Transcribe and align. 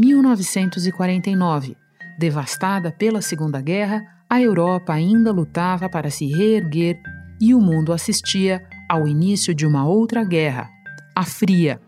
1949. 0.00 1.76
Devastada 2.18 2.90
pela 2.90 3.20
Segunda 3.20 3.60
Guerra, 3.60 4.02
a 4.28 4.40
Europa 4.40 4.94
ainda 4.94 5.30
lutava 5.30 5.90
para 5.90 6.10
se 6.10 6.26
reerguer 6.26 6.98
e 7.40 7.54
o 7.54 7.60
mundo 7.60 7.92
assistia 7.92 8.62
ao 8.88 9.06
início 9.06 9.54
de 9.54 9.66
uma 9.66 9.86
outra 9.86 10.24
guerra, 10.24 10.68
a 11.14 11.24
Fria. 11.24 11.80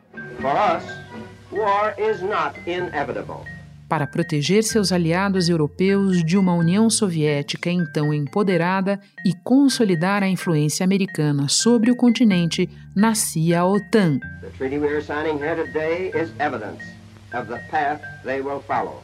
Para 3.88 4.06
proteger 4.06 4.62
seus 4.62 4.92
aliados 4.92 5.48
europeus 5.48 6.24
de 6.24 6.36
uma 6.36 6.54
União 6.54 6.88
Soviética 6.88 7.70
então 7.70 8.12
empoderada 8.12 8.98
e 9.24 9.34
consolidar 9.44 10.22
a 10.22 10.28
influência 10.28 10.84
americana 10.84 11.48
sobre 11.48 11.90
o 11.90 11.96
continente, 11.96 12.68
nascia 12.94 13.60
a 13.60 13.66
OTAN. 13.66 14.18
The 14.40 14.50
treaty 14.56 14.78
we 14.78 14.88
are 14.88 15.02
signing 15.02 15.38
here 15.38 15.56
today 15.56 16.10
is 16.14 16.30
evidence 16.38 17.01
of 17.34 17.48
the 17.48 17.58
path 17.70 18.00
they 18.24 18.40
will 18.40 18.60
follow. 18.60 19.02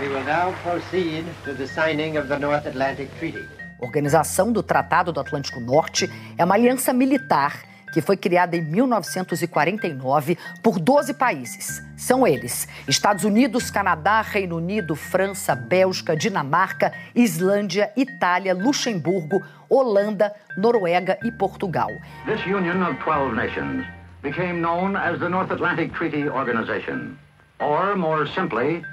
We 0.00 0.08
will 0.08 0.24
now 0.24 0.52
proceed 0.62 1.24
to 1.44 1.54
the 1.54 1.66
signing 1.66 2.16
of 2.16 2.28
the 2.28 2.38
North 2.38 2.66
Atlantic 2.66 3.10
Treaty. 3.18 3.44
Organização 3.78 4.52
do 4.52 4.62
Tratado 4.62 5.12
do 5.12 5.20
Atlântico 5.20 5.60
Norte 5.60 6.10
é 6.38 6.44
uma 6.44 6.54
aliança 6.54 6.92
militar 6.92 7.62
que 7.94 8.00
foi 8.00 8.16
criada 8.16 8.56
em 8.56 8.60
1949 8.60 10.36
por 10.60 10.80
12 10.80 11.14
países. 11.14 11.80
São 11.96 12.26
eles: 12.26 12.66
Estados 12.88 13.22
Unidos, 13.22 13.70
Canadá, 13.70 14.20
Reino 14.20 14.56
Unido, 14.56 14.96
França, 14.96 15.54
Bélgica, 15.54 16.16
Dinamarca, 16.16 16.92
Islândia, 17.14 17.92
Itália, 17.96 18.52
Luxemburgo, 18.52 19.40
Holanda, 19.70 20.34
Noruega 20.58 21.16
e 21.22 21.30
Portugal. 21.30 21.90
This 22.26 22.44
union 22.44 22.82
of 22.82 22.98
12 23.04 23.36
nations 23.36 23.86
became 24.22 24.60
known 24.60 24.96
as 24.96 25.20
the 25.20 25.28
North 25.28 25.52
Atlantic 25.52 25.92
Treaty 25.92 26.28
Organization, 26.28 27.16
or 27.64 27.96
more 27.96 28.26
simply, 28.26 28.84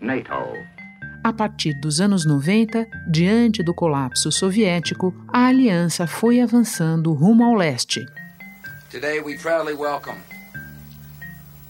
NATO. 0.00 0.56
A 1.24 1.32
partir 1.32 1.74
dos 1.74 2.00
anos 2.00 2.24
90, 2.24 2.86
diante 3.06 3.62
do 3.62 3.72
colapso 3.72 4.32
soviético, 4.32 5.14
a 5.32 5.46
aliança 5.46 6.06
foi 6.06 6.40
avançando 6.40 7.12
rumo 7.12 7.44
ao 7.44 7.54
leste. 7.54 8.04
Today 8.90 9.20
we 9.20 9.36
proudly 9.36 9.74
welcome 9.74 10.18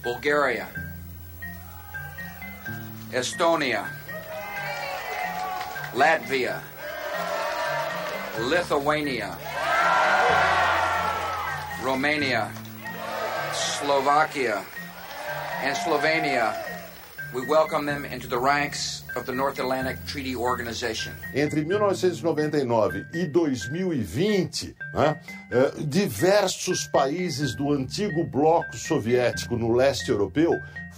Bulgaria, 0.03 0.67
Estonia, 3.13 3.85
Latvia, 5.95 6.63
Lithuania, 8.49 9.31
Romania, 11.83 12.51
Slovakia, 13.53 14.63
and 15.63 15.77
Slovenia. 15.77 16.55
We 17.33 17.47
welcome 17.47 17.87
them 17.87 18.05
into 18.05 18.27
the 18.27 18.39
ranks 18.39 19.05
of 19.17 19.25
the 19.27 19.33
North 19.33 19.59
Atlantic 19.59 19.97
Treaty 20.07 20.35
Organization. 20.35 21.13
Entre 21.35 21.65
1999 21.65 23.07
e 23.15 23.27
2020, 23.27 24.75
né, 24.93 25.21
eh, 25.51 25.73
diversos 25.87 26.87
países 26.89 27.55
do 27.55 27.73
antigo 27.73 28.25
bloco 28.25 28.77
soviético 28.77 29.57
no 29.57 29.73
leste 29.73 30.11
europeu 30.11 30.53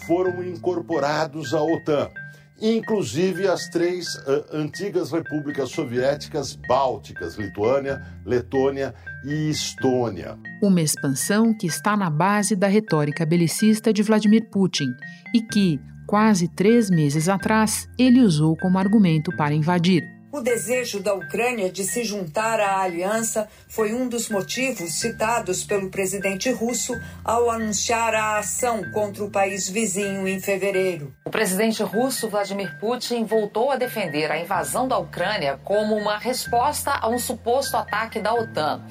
foram 0.06 0.42
incorporados 0.42 1.54
à 1.54 1.62
OTAN 1.62 2.10
inclusive 2.60 3.46
as 3.48 3.68
três 3.68 4.14
uh, 4.16 4.44
antigas 4.52 5.10
repúblicas 5.10 5.70
soviéticas 5.70 6.56
bálticas, 6.68 7.36
Lituânia, 7.36 8.02
Letônia 8.24 8.94
e 9.24 9.50
Estônia. 9.50 10.38
Uma 10.62 10.80
expansão 10.80 11.56
que 11.56 11.66
está 11.66 11.96
na 11.96 12.08
base 12.08 12.54
da 12.54 12.66
retórica 12.66 13.26
belicista 13.26 13.92
de 13.92 14.02
Vladimir 14.02 14.48
Putin 14.50 14.88
e 15.34 15.42
que, 15.42 15.80
quase 16.06 16.48
três 16.48 16.90
meses 16.90 17.28
atrás, 17.28 17.88
ele 17.98 18.20
usou 18.20 18.56
como 18.56 18.78
argumento 18.78 19.30
para 19.36 19.54
invadir. 19.54 20.02
O 20.34 20.40
desejo 20.40 20.98
da 20.98 21.14
Ucrânia 21.14 21.70
de 21.70 21.84
se 21.84 22.02
juntar 22.02 22.58
à 22.58 22.80
aliança 22.80 23.48
foi 23.68 23.94
um 23.94 24.08
dos 24.08 24.28
motivos 24.28 24.94
citados 24.94 25.62
pelo 25.62 25.90
presidente 25.90 26.50
russo 26.50 27.00
ao 27.24 27.48
anunciar 27.48 28.16
a 28.16 28.38
ação 28.38 28.82
contra 28.90 29.22
o 29.22 29.30
país 29.30 29.68
vizinho 29.68 30.26
em 30.26 30.40
fevereiro. 30.40 31.14
O 31.24 31.30
presidente 31.30 31.84
russo 31.84 32.28
Vladimir 32.28 32.76
Putin 32.80 33.24
voltou 33.24 33.70
a 33.70 33.76
defender 33.76 34.28
a 34.28 34.36
invasão 34.36 34.88
da 34.88 34.98
Ucrânia 34.98 35.60
como 35.62 35.94
uma 35.94 36.18
resposta 36.18 36.90
a 36.90 37.08
um 37.08 37.18
suposto 37.20 37.76
ataque 37.76 38.18
da 38.18 38.34
OTAN. 38.34 38.82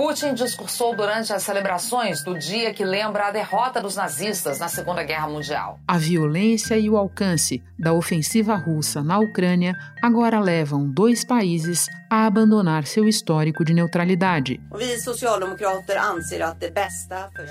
Putin 0.00 0.32
discursou 0.32 0.96
durante 0.96 1.30
as 1.30 1.42
celebrações 1.42 2.24
do 2.24 2.38
dia 2.38 2.72
que 2.72 2.82
lembra 2.82 3.26
a 3.26 3.30
derrota 3.30 3.82
dos 3.82 3.96
nazistas 3.96 4.58
na 4.58 4.66
Segunda 4.66 5.02
Guerra 5.02 5.28
Mundial. 5.28 5.78
A 5.86 5.98
violência 5.98 6.78
e 6.78 6.88
o 6.88 6.96
alcance 6.96 7.62
da 7.78 7.92
ofensiva 7.92 8.54
russa 8.54 9.02
na 9.02 9.18
Ucrânia 9.18 9.76
agora 10.00 10.40
levam 10.40 10.88
dois 10.88 11.22
países 11.22 11.86
a 12.08 12.24
abandonar 12.24 12.86
seu 12.86 13.06
histórico 13.06 13.62
de 13.62 13.74
neutralidade. 13.74 14.58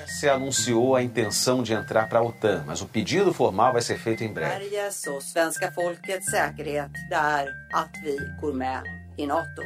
Se 0.08 0.28
anunciou 0.28 0.96
a 0.96 1.04
intenção 1.04 1.62
de 1.62 1.74
entrar 1.74 2.10
para 2.10 2.18
a 2.18 2.24
OTAN, 2.24 2.64
mas 2.66 2.82
o 2.82 2.88
pedido 2.88 3.32
formal 3.32 3.74
vai 3.74 3.82
ser 3.84 4.00
feito 4.00 4.24
em 4.24 4.34
breve. 4.34 4.72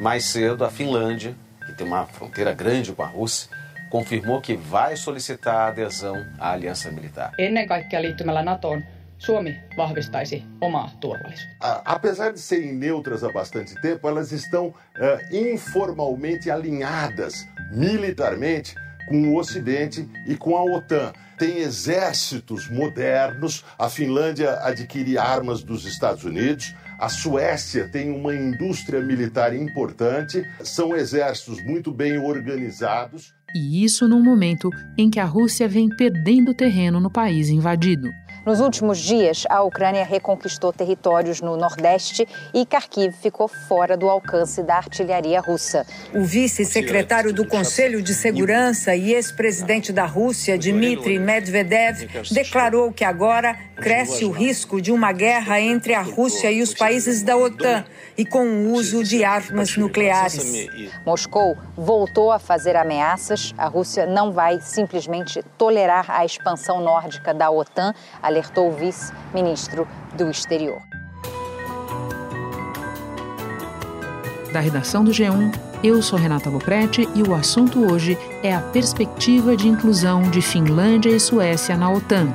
Mais 0.01 0.25
cedo, 0.25 0.65
a 0.65 0.69
Finlândia 0.69 1.33
que 1.65 1.73
tem 1.73 1.87
uma 1.87 2.05
fronteira 2.05 2.53
grande 2.53 2.91
com 2.93 3.03
a 3.03 3.07
Rússia, 3.07 3.49
confirmou 3.89 4.41
que 4.41 4.55
vai 4.55 4.95
solicitar 4.95 5.55
a 5.55 5.67
adesão 5.67 6.15
à 6.39 6.51
aliança 6.51 6.91
militar. 6.91 7.31
Ennen 7.37 7.67
kaikkea 7.67 8.01
liittymällä 8.01 8.41
NATOon 8.41 8.83
Suomi 9.17 9.59
vahvistaisi 9.77 10.43
omaa 10.61 10.91
turvallisuutta. 10.99 11.81
Apesar 11.85 12.33
de 12.33 12.39
serem 12.39 12.73
neutras 12.73 13.23
há 13.23 13.31
bastante 13.31 13.73
tempo, 13.81 14.09
elas 14.09 14.31
estão 14.31 14.67
uh, 14.67 14.73
informalmente 15.31 16.51
alinhadas 16.51 17.47
militarmente 17.71 18.75
com 19.07 19.29
o 19.29 19.37
Ocidente 19.37 20.09
e 20.27 20.35
com 20.35 20.57
a 20.57 20.63
OTAN. 20.63 21.13
Tem 21.37 21.57
exércitos 21.59 22.69
modernos, 22.69 23.63
a 23.77 23.89
Finlândia 23.89 24.59
adquire 24.61 25.17
armas 25.17 25.63
dos 25.63 25.85
Estados 25.85 26.23
Unidos, 26.23 26.75
a 27.03 27.09
Suécia 27.09 27.85
tem 27.89 28.09
uma 28.11 28.33
indústria 28.33 29.01
militar 29.01 29.53
importante, 29.53 30.41
são 30.63 30.95
exércitos 30.95 31.61
muito 31.61 31.91
bem 31.91 32.17
organizados. 32.17 33.33
E 33.53 33.83
isso 33.83 34.07
num 34.07 34.23
momento 34.23 34.69
em 34.97 35.09
que 35.09 35.19
a 35.19 35.25
Rússia 35.25 35.67
vem 35.67 35.89
perdendo 35.89 36.53
terreno 36.53 37.01
no 37.01 37.11
país 37.11 37.49
invadido. 37.49 38.07
Nos 38.45 38.59
últimos 38.59 38.99
dias, 38.99 39.45
a 39.49 39.61
Ucrânia 39.63 40.03
reconquistou 40.03 40.73
territórios 40.73 41.39
no 41.39 41.55
Nordeste 41.55 42.27
e 42.53 42.65
Kharkiv 42.65 43.13
ficou 43.13 43.47
fora 43.47 43.95
do 43.95 44.09
alcance 44.09 44.61
da 44.61 44.75
artilharia 44.75 45.39
russa. 45.39 45.85
O 46.13 46.25
vice-secretário 46.25 47.31
do 47.31 47.47
Conselho 47.47 48.01
de 48.01 48.13
Segurança 48.13 48.93
e 48.93 49.13
ex-presidente 49.13 49.93
da 49.93 50.05
Rússia, 50.05 50.57
Dmitry 50.57 51.19
Medvedev, 51.19 52.05
declarou 52.31 52.91
que 52.91 53.05
agora 53.05 53.57
cresce 53.77 54.25
o 54.25 54.31
risco 54.31 54.81
de 54.81 54.91
uma 54.91 55.13
guerra 55.13 55.61
entre 55.61 55.93
a 55.93 56.01
Rússia 56.01 56.51
e 56.51 56.61
os 56.61 56.73
países 56.73 57.23
da 57.23 57.37
OTAN 57.37 57.85
e 58.17 58.25
com 58.25 58.45
o 58.45 58.73
uso 58.73 59.03
de 59.03 59.23
armas 59.23 59.77
nucleares. 59.77 60.67
Moscou 61.05 61.57
voltou 61.75 62.31
a 62.31 62.39
fazer 62.39 62.75
ameaças. 62.75 63.53
A 63.57 63.67
Rússia 63.67 64.05
não 64.05 64.31
vai 64.31 64.59
simplesmente 64.59 65.41
tolerar 65.57 66.11
a 66.11 66.25
expansão 66.25 66.81
nórdica 66.81 67.33
da 67.33 67.49
OTAN 67.49 67.93
alertou 68.33 68.69
o 68.69 68.71
vice-ministro 68.71 69.87
do 70.17 70.29
Exterior. 70.29 70.81
Da 74.51 74.59
redação 74.59 75.03
do 75.03 75.11
G1, 75.11 75.53
eu 75.83 76.01
sou 76.01 76.17
Renata 76.17 76.49
Loprete 76.49 77.07
e 77.15 77.21
o 77.23 77.33
assunto 77.33 77.91
hoje 77.91 78.17
é 78.41 78.53
a 78.53 78.59
perspectiva 78.59 79.55
de 79.55 79.67
inclusão 79.67 80.23
de 80.23 80.41
Finlândia 80.41 81.09
e 81.09 81.19
Suécia 81.19 81.77
na 81.77 81.91
OTAN. 81.91 82.33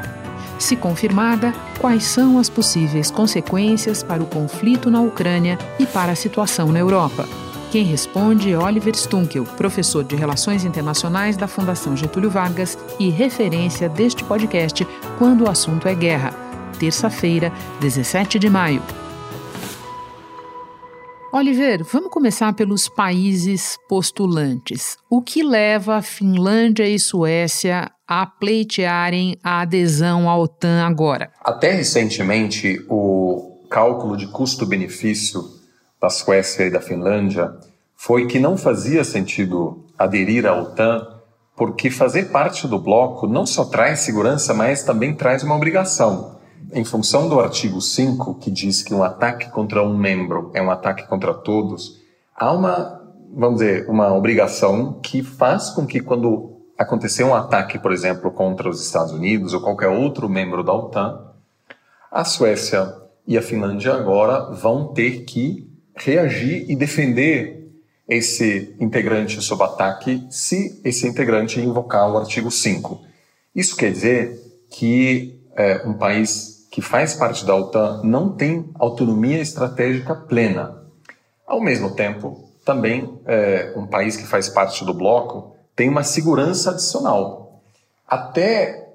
Se 0.58 0.76
confirmada, 0.76 1.52
quais 1.81 2.05
são 2.05 2.38
as 2.38 2.49
possíveis 2.49 3.11
consequências 3.11 4.02
para 4.02 4.23
o 4.23 4.26
conflito 4.26 4.90
na 4.90 5.00
Ucrânia 5.00 5.56
e 5.78 5.87
para 5.87 6.12
a 6.12 6.17
situação 6.17 6.73
na 6.73 6.81
Europa? 6.81 7.28
Quem 7.70 7.85
responde 7.85 8.50
é 8.50 8.59
Oliver 8.59 8.97
Stunkel, 8.97 9.44
professor 9.44 10.03
de 10.03 10.17
Relações 10.17 10.65
Internacionais 10.65 11.37
da 11.37 11.47
Fundação 11.47 11.94
Getúlio 11.94 12.31
Vargas 12.31 12.79
e 12.99 13.11
referência 13.11 13.91
deste 13.91 14.25
podcast 14.25 14.87
quando 15.19 15.44
o 15.44 15.50
assunto 15.50 15.87
é 15.87 15.94
guerra. 15.94 16.31
Terça-feira, 16.81 17.53
17 17.79 18.38
de 18.38 18.49
maio. 18.49 18.82
Oliver, 21.31 21.85
vamos 21.85 22.11
começar 22.11 22.55
pelos 22.55 22.88
países 22.88 23.76
postulantes. 23.87 24.97
O 25.11 25.21
que 25.21 25.43
leva 25.43 26.00
Finlândia 26.00 26.88
e 26.88 26.99
Suécia 26.99 27.91
a 28.09 28.25
pleitearem 28.25 29.37
a 29.44 29.61
adesão 29.61 30.31
à 30.31 30.38
OTAN 30.38 30.87
agora? 30.87 31.31
Até 31.44 31.73
recentemente, 31.73 32.82
o 32.88 33.59
cálculo 33.69 34.17
de 34.17 34.26
custo-benefício 34.29 35.57
da 36.00 36.09
Suécia 36.09 36.65
e 36.65 36.71
da 36.71 36.81
Finlândia 36.81 37.55
foi 37.97 38.27
que 38.27 38.39
não 38.39 38.56
fazia 38.56 39.03
sentido 39.03 39.85
aderir 39.99 40.47
à 40.47 40.55
OTAN, 40.55 41.06
porque 41.56 41.91
fazer 41.91 42.31
parte 42.31 42.69
do 42.69 42.79
bloco 42.79 43.27
não 43.27 43.45
só 43.45 43.65
traz 43.65 44.00
segurança, 44.00 44.55
mas 44.55 44.85
também 44.85 45.15
traz 45.15 45.43
uma 45.43 45.56
obrigação, 45.56 46.39
em 46.73 46.85
função 46.85 47.29
do 47.29 47.41
artigo 47.41 47.81
5, 47.81 48.37
que 48.37 48.50
diz 48.50 48.83
que 48.83 48.95
um 48.95 49.03
ataque 49.03 49.50
contra 49.50 49.83
um 49.83 49.97
membro 49.97 50.50
é 50.55 50.62
um 50.62 50.71
ataque 50.71 51.06
contra 51.09 51.35
todos, 51.35 52.00
há 52.37 52.53
uma, 52.53 53.03
vamos 53.35 53.59
dizer, 53.59 53.89
uma 53.89 54.15
obrigação 54.15 55.00
que 55.03 55.23
faz 55.23 55.71
com 55.71 55.85
que 55.85 56.00
quando 56.00 56.59
acontecer 56.79 57.25
um 57.25 57.35
ataque, 57.35 57.79
por 57.79 57.91
exemplo, 57.91 58.31
contra 58.31 58.69
os 58.69 58.81
Estados 58.85 59.12
Unidos 59.12 59.53
ou 59.53 59.61
qualquer 59.61 59.89
outro 59.89 60.29
membro 60.29 60.62
da 60.62 60.73
OTAN, 60.73 61.19
a 62.12 62.25
Suécia 62.25 62.95
e 63.27 63.37
a 63.37 63.43
Finlândia 63.43 63.95
agora 63.95 64.53
vão 64.53 64.93
ter 64.93 65.25
que 65.25 65.68
reagir 65.99 66.65
e 66.71 66.77
defender 66.77 67.59
esse 68.09 68.75
integrante 68.81 69.41
sob 69.43 69.62
ataque 69.62 70.27
se 70.31 70.81
esse 70.85 71.06
integrante 71.06 71.61
invocar 71.61 72.11
o 72.11 72.17
artigo 72.17 72.50
5. 72.50 73.00
Isso 73.55 73.77
quer 73.77 73.93
dizer 73.93 74.39
que 74.71 75.41
é, 75.56 75.83
um 75.87 75.95
país 75.95 76.67
que 76.71 76.81
faz 76.81 77.15
parte 77.15 77.45
da 77.45 77.55
OTAN 77.55 78.03
não 78.05 78.33
tem 78.33 78.71
autonomia 78.75 79.41
estratégica 79.41 80.15
plena. 80.15 80.83
Ao 81.47 81.61
mesmo 81.61 81.95
tempo, 81.95 82.49
também 82.65 83.19
é, 83.27 83.73
um 83.77 83.87
país 83.87 84.17
que 84.17 84.27
faz 84.27 84.49
parte 84.49 84.85
do 84.85 84.95
bloco 84.95 85.56
tem 85.75 85.89
uma 85.89 86.03
segurança 86.03 86.71
adicional. 86.71 87.62
Até 88.06 88.87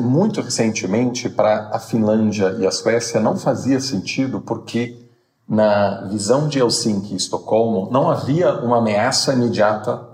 muito 0.00 0.40
recentemente, 0.40 1.28
para 1.28 1.70
a 1.72 1.78
Finlândia 1.78 2.56
e 2.58 2.66
a 2.66 2.70
Suécia 2.70 3.20
não 3.20 3.36
fazia 3.36 3.80
sentido 3.80 4.40
porque 4.40 4.96
na 5.48 6.06
visão 6.08 6.46
de 6.46 6.58
Helsinki 6.58 7.14
e 7.14 7.16
Estocolmo 7.16 7.88
não 7.90 8.10
havia 8.10 8.52
uma 8.60 8.78
ameaça 8.78 9.32
imediata 9.32 10.06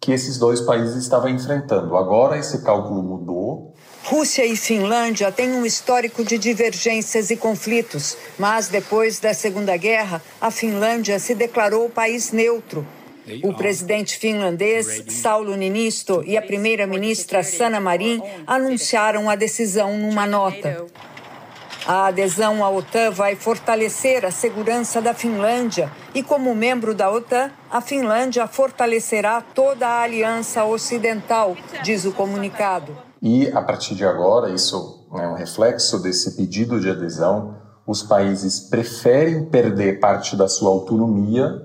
que 0.00 0.12
esses 0.12 0.38
dois 0.38 0.60
países 0.60 0.96
estavam 0.96 1.30
enfrentando. 1.30 1.96
Agora 1.96 2.38
esse 2.38 2.62
cálculo 2.62 3.02
mudou. 3.02 3.74
Rússia 4.04 4.44
e 4.44 4.56
Finlândia 4.56 5.32
têm 5.32 5.52
um 5.54 5.66
histórico 5.66 6.24
de 6.24 6.38
divergências 6.38 7.30
e 7.30 7.36
conflitos, 7.36 8.16
mas 8.38 8.68
depois 8.68 9.18
da 9.18 9.34
Segunda 9.34 9.76
Guerra, 9.76 10.22
a 10.40 10.50
Finlândia 10.50 11.18
se 11.18 11.34
declarou 11.34 11.90
país 11.90 12.30
neutro 12.30 12.86
o 13.42 13.52
presidente 13.52 14.16
finlandês 14.16 15.04
Saulo 15.08 15.56
Niinisto 15.56 16.22
e 16.24 16.36
a 16.36 16.42
primeira-ministra 16.42 17.42
Sanna 17.42 17.80
Marin 17.80 18.22
anunciaram 18.46 19.28
a 19.28 19.34
decisão 19.34 19.98
numa 19.98 20.26
nota. 20.26 20.86
A 21.86 22.08
adesão 22.08 22.64
à 22.64 22.68
OTAN 22.68 23.12
vai 23.12 23.36
fortalecer 23.36 24.24
a 24.24 24.32
segurança 24.32 25.00
da 25.00 25.14
Finlândia 25.14 25.88
e, 26.12 26.20
como 26.20 26.52
membro 26.52 26.92
da 26.92 27.08
OTAN, 27.08 27.48
a 27.70 27.80
Finlândia 27.80 28.48
fortalecerá 28.48 29.40
toda 29.40 29.86
a 29.86 30.02
aliança 30.02 30.64
ocidental, 30.64 31.56
diz 31.84 32.04
o 32.04 32.10
comunicado. 32.10 32.90
E, 33.22 33.46
a 33.52 33.62
partir 33.62 33.94
de 33.94 34.04
agora, 34.04 34.50
isso 34.50 35.06
é 35.14 35.28
um 35.28 35.34
reflexo 35.34 36.00
desse 36.00 36.36
pedido 36.36 36.80
de 36.80 36.90
adesão, 36.90 37.54
os 37.86 38.02
países 38.02 38.58
preferem 38.58 39.44
perder 39.44 40.00
parte 40.00 40.34
da 40.34 40.48
sua 40.48 40.70
autonomia 40.70 41.64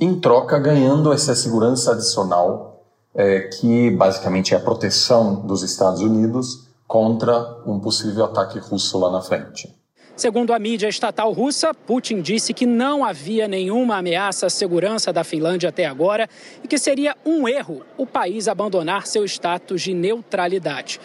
em 0.00 0.18
troca 0.18 0.58
ganhando 0.58 1.12
essa 1.12 1.34
segurança 1.34 1.92
adicional, 1.92 2.86
é, 3.14 3.40
que 3.40 3.90
basicamente 3.90 4.54
é 4.54 4.56
a 4.56 4.60
proteção 4.60 5.46
dos 5.46 5.62
Estados 5.62 6.00
Unidos 6.00 6.65
contra 6.86 7.62
um 7.66 7.80
possível 7.80 8.24
ataque 8.24 8.58
russo 8.58 8.98
lá 8.98 9.10
na 9.10 9.22
frente. 9.22 9.76
Segundo 10.16 10.54
a 10.54 10.58
mídia 10.58 10.88
estatal 10.88 11.30
russa, 11.30 11.74
Putin 11.74 12.22
disse 12.22 12.54
que 12.54 12.64
não 12.64 13.04
havia 13.04 13.46
nenhuma 13.46 13.98
ameaça 13.98 14.46
à 14.46 14.50
segurança 14.50 15.12
da 15.12 15.22
Finlândia 15.22 15.68
até 15.68 15.84
agora 15.84 16.26
e 16.64 16.66
que 16.66 16.78
seria 16.78 17.14
um 17.22 17.46
erro 17.46 17.84
o 17.98 18.06
país 18.06 18.48
abandonar 18.48 19.06
seu 19.06 19.26
status 19.26 19.82
de 19.82 19.92
neutralidade. 19.92 20.98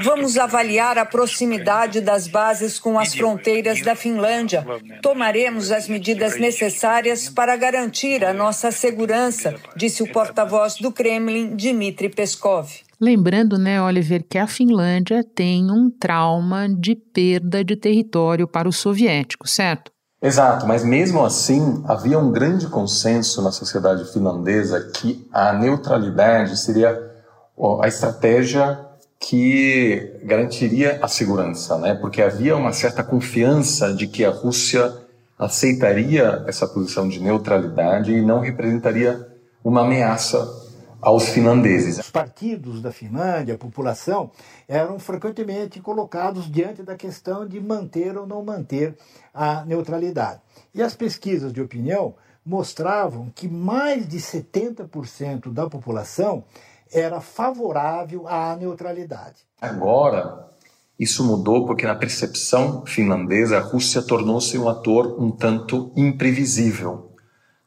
Vamos 0.00 0.38
avaliar 0.38 0.96
a 0.96 1.04
proximidade 1.04 2.00
das 2.00 2.26
bases 2.26 2.78
com 2.78 2.98
as 2.98 3.14
fronteiras 3.14 3.82
da 3.82 3.94
Finlândia. 3.94 4.64
Tomaremos 5.02 5.70
as 5.70 5.86
medidas 5.86 6.38
necessárias 6.38 7.28
para 7.28 7.56
garantir 7.56 8.24
a 8.24 8.32
nossa 8.32 8.70
segurança, 8.70 9.54
disse 9.76 10.02
o 10.02 10.10
porta-voz 10.10 10.76
do 10.76 10.90
Kremlin, 10.90 11.54
Dmitry 11.54 12.08
Peskov. 12.08 12.86
Lembrando, 13.00 13.58
né, 13.58 13.80
Oliver, 13.80 14.24
que 14.28 14.38
a 14.38 14.46
Finlândia 14.46 15.22
tem 15.22 15.70
um 15.70 15.90
trauma 15.90 16.66
de 16.68 16.94
perda 16.94 17.62
de 17.62 17.76
território 17.76 18.48
para 18.48 18.68
os 18.68 18.76
soviéticos, 18.76 19.52
certo? 19.52 19.92
Exato, 20.20 20.66
mas 20.66 20.82
mesmo 20.82 21.22
assim 21.24 21.82
havia 21.86 22.18
um 22.18 22.32
grande 22.32 22.66
consenso 22.68 23.42
na 23.42 23.52
sociedade 23.52 24.10
finlandesa 24.10 24.90
que 24.94 25.28
a 25.30 25.52
neutralidade 25.52 26.56
seria 26.58 26.98
a 27.82 27.86
estratégia 27.86 28.80
que 29.20 30.18
garantiria 30.24 30.98
a 31.02 31.08
segurança, 31.08 31.78
né? 31.78 31.94
Porque 31.94 32.22
havia 32.22 32.56
uma 32.56 32.72
certa 32.72 33.02
confiança 33.02 33.92
de 33.92 34.06
que 34.06 34.24
a 34.24 34.30
Rússia 34.30 34.92
aceitaria 35.38 36.44
essa 36.46 36.66
posição 36.66 37.08
de 37.08 37.20
neutralidade 37.20 38.12
e 38.12 38.22
não 38.22 38.40
representaria 38.40 39.26
uma 39.62 39.82
ameaça 39.82 40.65
aos 41.00 41.28
finlandeses. 41.28 41.98
Os 41.98 42.10
partidos 42.10 42.80
da 42.80 42.90
Finlândia, 42.90 43.54
a 43.54 43.58
população, 43.58 44.30
eram 44.68 44.98
frequentemente 44.98 45.80
colocados 45.80 46.50
diante 46.50 46.82
da 46.82 46.96
questão 46.96 47.46
de 47.46 47.60
manter 47.60 48.16
ou 48.16 48.26
não 48.26 48.44
manter 48.44 48.96
a 49.32 49.64
neutralidade. 49.64 50.40
E 50.74 50.82
as 50.82 50.94
pesquisas 50.94 51.52
de 51.52 51.60
opinião 51.60 52.14
mostravam 52.44 53.30
que 53.34 53.48
mais 53.48 54.06
de 54.06 54.18
70% 54.18 55.52
da 55.52 55.68
população 55.68 56.44
era 56.92 57.20
favorável 57.20 58.28
à 58.28 58.56
neutralidade. 58.56 59.44
Agora, 59.60 60.46
isso 60.98 61.24
mudou 61.24 61.66
porque, 61.66 61.86
na 61.86 61.94
percepção 61.94 62.86
finlandesa, 62.86 63.58
a 63.58 63.60
Rússia 63.60 64.00
tornou-se 64.00 64.56
um 64.56 64.68
ator 64.68 65.20
um 65.20 65.30
tanto 65.30 65.92
imprevisível. 65.96 67.15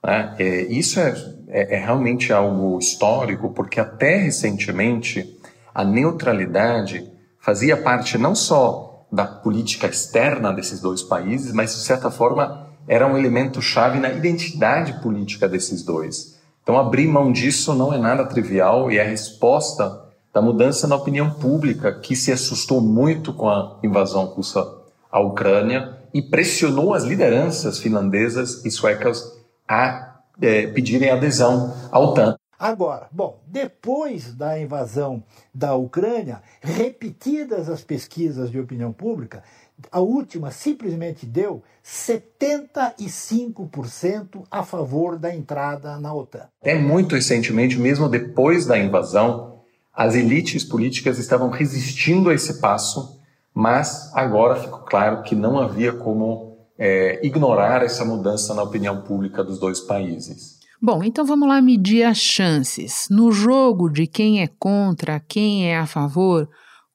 Né? 0.03 0.35
É, 0.39 0.61
isso 0.63 0.99
é 0.99 1.13
é, 1.49 1.75
é 1.75 1.79
realmente 1.79 2.31
algo 2.31 2.77
histórico, 2.77 3.49
porque 3.49 3.79
até 3.79 4.17
recentemente 4.17 5.37
a 5.73 5.83
neutralidade 5.83 7.11
fazia 7.39 7.75
parte 7.75 8.17
não 8.17 8.35
só 8.35 9.07
da 9.11 9.25
política 9.25 9.87
externa 9.87 10.53
desses 10.53 10.79
dois 10.79 11.01
países, 11.01 11.51
mas 11.51 11.73
de 11.73 11.81
certa 11.81 12.11
forma 12.11 12.67
era 12.87 13.07
um 13.07 13.17
elemento 13.17 13.61
chave 13.61 13.99
na 13.99 14.11
identidade 14.11 15.01
política 15.01 15.47
desses 15.47 15.83
dois. 15.83 16.39
Então 16.61 16.77
abrir 16.77 17.07
mão 17.07 17.31
disso 17.31 17.73
não 17.73 17.91
é 17.91 17.97
nada 17.97 18.25
trivial 18.25 18.91
e 18.91 18.97
é 18.97 19.01
a 19.01 19.09
resposta 19.09 20.05
da 20.31 20.41
mudança 20.41 20.87
na 20.87 20.95
opinião 20.95 21.31
pública 21.31 21.91
que 21.91 22.15
se 22.15 22.31
assustou 22.31 22.79
muito 22.79 23.33
com 23.33 23.49
a 23.49 23.79
invasão 23.83 24.25
russa 24.25 24.63
à 25.11 25.19
Ucrânia 25.19 25.97
e 26.13 26.21
pressionou 26.21 26.93
as 26.93 27.03
lideranças 27.03 27.79
finlandesas 27.79 28.63
e 28.63 28.69
suecas 28.69 29.38
a 29.69 30.19
é, 30.41 30.67
pedirem 30.67 31.11
adesão 31.11 31.73
à 31.91 31.99
OTAN. 31.99 32.35
Agora, 32.57 33.07
bom, 33.11 33.39
depois 33.47 34.33
da 34.33 34.57
invasão 34.59 35.23
da 35.53 35.75
Ucrânia, 35.75 36.41
repetidas 36.59 37.69
as 37.69 37.83
pesquisas 37.83 38.49
de 38.51 38.59
opinião 38.59 38.91
pública, 38.91 39.43
a 39.89 40.01
última 40.01 40.51
simplesmente 40.51 41.25
deu 41.25 41.63
75% 41.85 44.43
a 44.51 44.61
favor 44.63 45.17
da 45.17 45.33
entrada 45.33 45.97
na 45.97 46.13
OTAN. 46.13 46.49
É 46.61 46.75
muito 46.75 47.15
recentemente, 47.15 47.79
mesmo 47.79 48.09
depois 48.09 48.65
da 48.65 48.77
invasão, 48.77 49.61
as 49.93 50.15
elites 50.15 50.65
políticas 50.65 51.17
estavam 51.17 51.49
resistindo 51.49 52.29
a 52.29 52.33
esse 52.33 52.59
passo, 52.59 53.21
mas 53.53 54.13
agora 54.13 54.57
ficou 54.57 54.79
claro 54.79 55.23
que 55.23 55.33
não 55.33 55.57
havia 55.57 55.93
como 55.93 56.48
é, 56.79 57.19
ignorar 57.21 57.83
essa 57.83 58.05
mudança 58.05 58.53
na 58.53 58.63
opinião 58.63 59.01
pública 59.01 59.43
dos 59.43 59.59
dois 59.59 59.81
países. 59.81 60.57
Bom, 60.81 61.03
então 61.03 61.25
vamos 61.25 61.47
lá 61.47 61.61
medir 61.61 62.03
as 62.03 62.17
chances. 62.17 63.07
No 63.11 63.33
jogo 63.33 63.89
de 63.89 64.07
quem 64.07 64.41
é 64.41 64.47
contra, 64.47 65.19
quem 65.19 65.69
é 65.69 65.77
a 65.77 65.85
favor, 65.85 66.47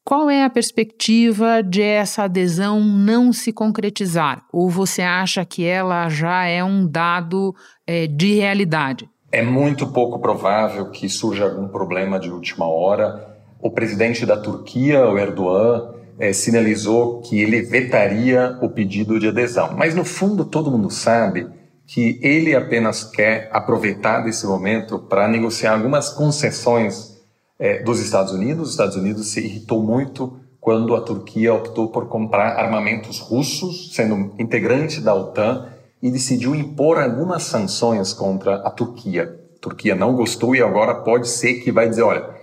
qual 0.02 0.30
é 0.30 0.42
a 0.42 0.50
perspectiva 0.50 1.62
de 1.62 1.82
essa 1.82 2.24
adesão 2.24 2.80
não 2.80 3.30
se 3.30 3.52
concretizar? 3.52 4.42
Ou 4.50 4.70
você 4.70 5.02
acha 5.02 5.44
que 5.44 5.64
ela 5.64 6.08
já 6.08 6.44
é 6.44 6.64
um 6.64 6.86
dado 6.86 7.54
é, 7.86 8.06
de 8.06 8.34
realidade? 8.34 9.08
É 9.30 9.42
muito 9.42 9.86
pouco 9.88 10.18
provável 10.18 10.90
que 10.90 11.08
surja 11.08 11.44
algum 11.44 11.68
problema 11.68 12.18
de 12.18 12.30
última 12.30 12.66
hora. 12.66 13.36
O 13.60 13.70
presidente 13.70 14.24
da 14.24 14.36
Turquia, 14.36 15.06
o 15.06 15.18
Erdogan, 15.18 15.94
é, 16.18 16.32
sinalizou 16.32 17.20
que 17.20 17.40
ele 17.40 17.62
vetaria 17.62 18.58
o 18.62 18.68
pedido 18.68 19.18
de 19.18 19.28
adesão. 19.28 19.74
Mas, 19.76 19.94
no 19.94 20.04
fundo, 20.04 20.44
todo 20.44 20.70
mundo 20.70 20.90
sabe 20.90 21.46
que 21.86 22.18
ele 22.22 22.54
apenas 22.54 23.04
quer 23.04 23.48
aproveitar 23.52 24.20
desse 24.20 24.46
momento 24.46 24.98
para 24.98 25.28
negociar 25.28 25.72
algumas 25.72 26.08
concessões 26.08 27.14
é, 27.58 27.82
dos 27.82 28.00
Estados 28.00 28.32
Unidos. 28.32 28.68
Os 28.68 28.70
Estados 28.70 28.96
Unidos 28.96 29.32
se 29.32 29.40
irritou 29.40 29.82
muito 29.82 30.40
quando 30.60 30.96
a 30.96 31.00
Turquia 31.02 31.52
optou 31.52 31.88
por 31.88 32.08
comprar 32.08 32.56
armamentos 32.56 33.18
russos, 33.18 33.94
sendo 33.94 34.34
integrante 34.38 35.00
da 35.00 35.14
OTAN, 35.14 35.68
e 36.02 36.10
decidiu 36.10 36.54
impor 36.54 36.98
algumas 36.98 37.42
sanções 37.42 38.12
contra 38.12 38.56
a 38.56 38.70
Turquia. 38.70 39.40
A 39.56 39.60
Turquia 39.60 39.94
não 39.94 40.14
gostou 40.14 40.54
e 40.54 40.62
agora 40.62 40.94
pode 40.96 41.28
ser 41.28 41.54
que 41.54 41.70
vai 41.70 41.88
dizer, 41.88 42.02
olha, 42.02 42.33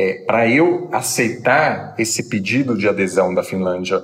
É, 0.00 0.22
Para 0.24 0.48
eu 0.48 0.88
aceitar 0.92 1.96
esse 1.98 2.28
pedido 2.28 2.78
de 2.78 2.88
adesão 2.88 3.34
da 3.34 3.42
Finlândia 3.42 4.00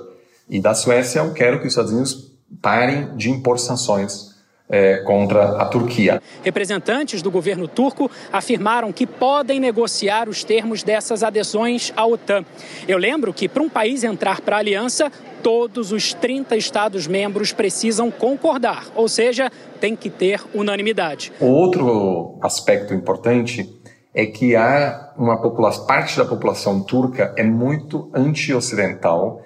e 0.49 0.59
da 0.59 0.73
Suécia, 0.73 1.19
eu 1.19 1.33
quero 1.33 1.61
que 1.61 1.67
os 1.67 1.71
Estados 1.71 1.93
Unidos 1.93 2.33
parem 2.61 3.15
de 3.15 3.29
impor 3.29 3.57
sanções 3.57 4.35
é, 4.69 4.97
contra 4.97 5.57
a 5.57 5.63
Turquia. 5.67 6.21
Representantes 6.43 7.21
do 7.21 7.31
governo 7.31 7.65
turco 7.65 8.11
afirmaram 8.29 8.91
que 8.91 9.07
podem 9.07 9.57
negociar 9.57 10.27
os 10.27 10.43
termos 10.43 10.83
dessas 10.83 11.23
adesões 11.23 11.93
à 11.95 12.05
OTAN. 12.05 12.43
Eu 12.89 12.97
lembro 12.97 13.33
que 13.33 13.47
para 13.47 13.63
um 13.63 13.69
país 13.69 14.03
entrar 14.03 14.41
para 14.41 14.57
a 14.57 14.59
aliança, 14.59 15.09
todos 15.41 15.93
os 15.93 16.13
30 16.13 16.57
Estados-membros 16.57 17.53
precisam 17.53 18.11
concordar, 18.11 18.85
ou 18.95 19.07
seja, 19.07 19.49
tem 19.79 19.95
que 19.95 20.09
ter 20.09 20.41
unanimidade. 20.53 21.31
Outro 21.39 22.37
aspecto 22.41 22.93
importante 22.93 23.73
é 24.15 24.25
que 24.25 24.55
há 24.55 25.11
uma 25.17 25.41
população, 25.41 25.85
parte 25.85 26.17
da 26.17 26.23
população 26.23 26.81
turca 26.81 27.33
é 27.35 27.43
muito 27.43 28.09
anti-ocidental 28.13 29.41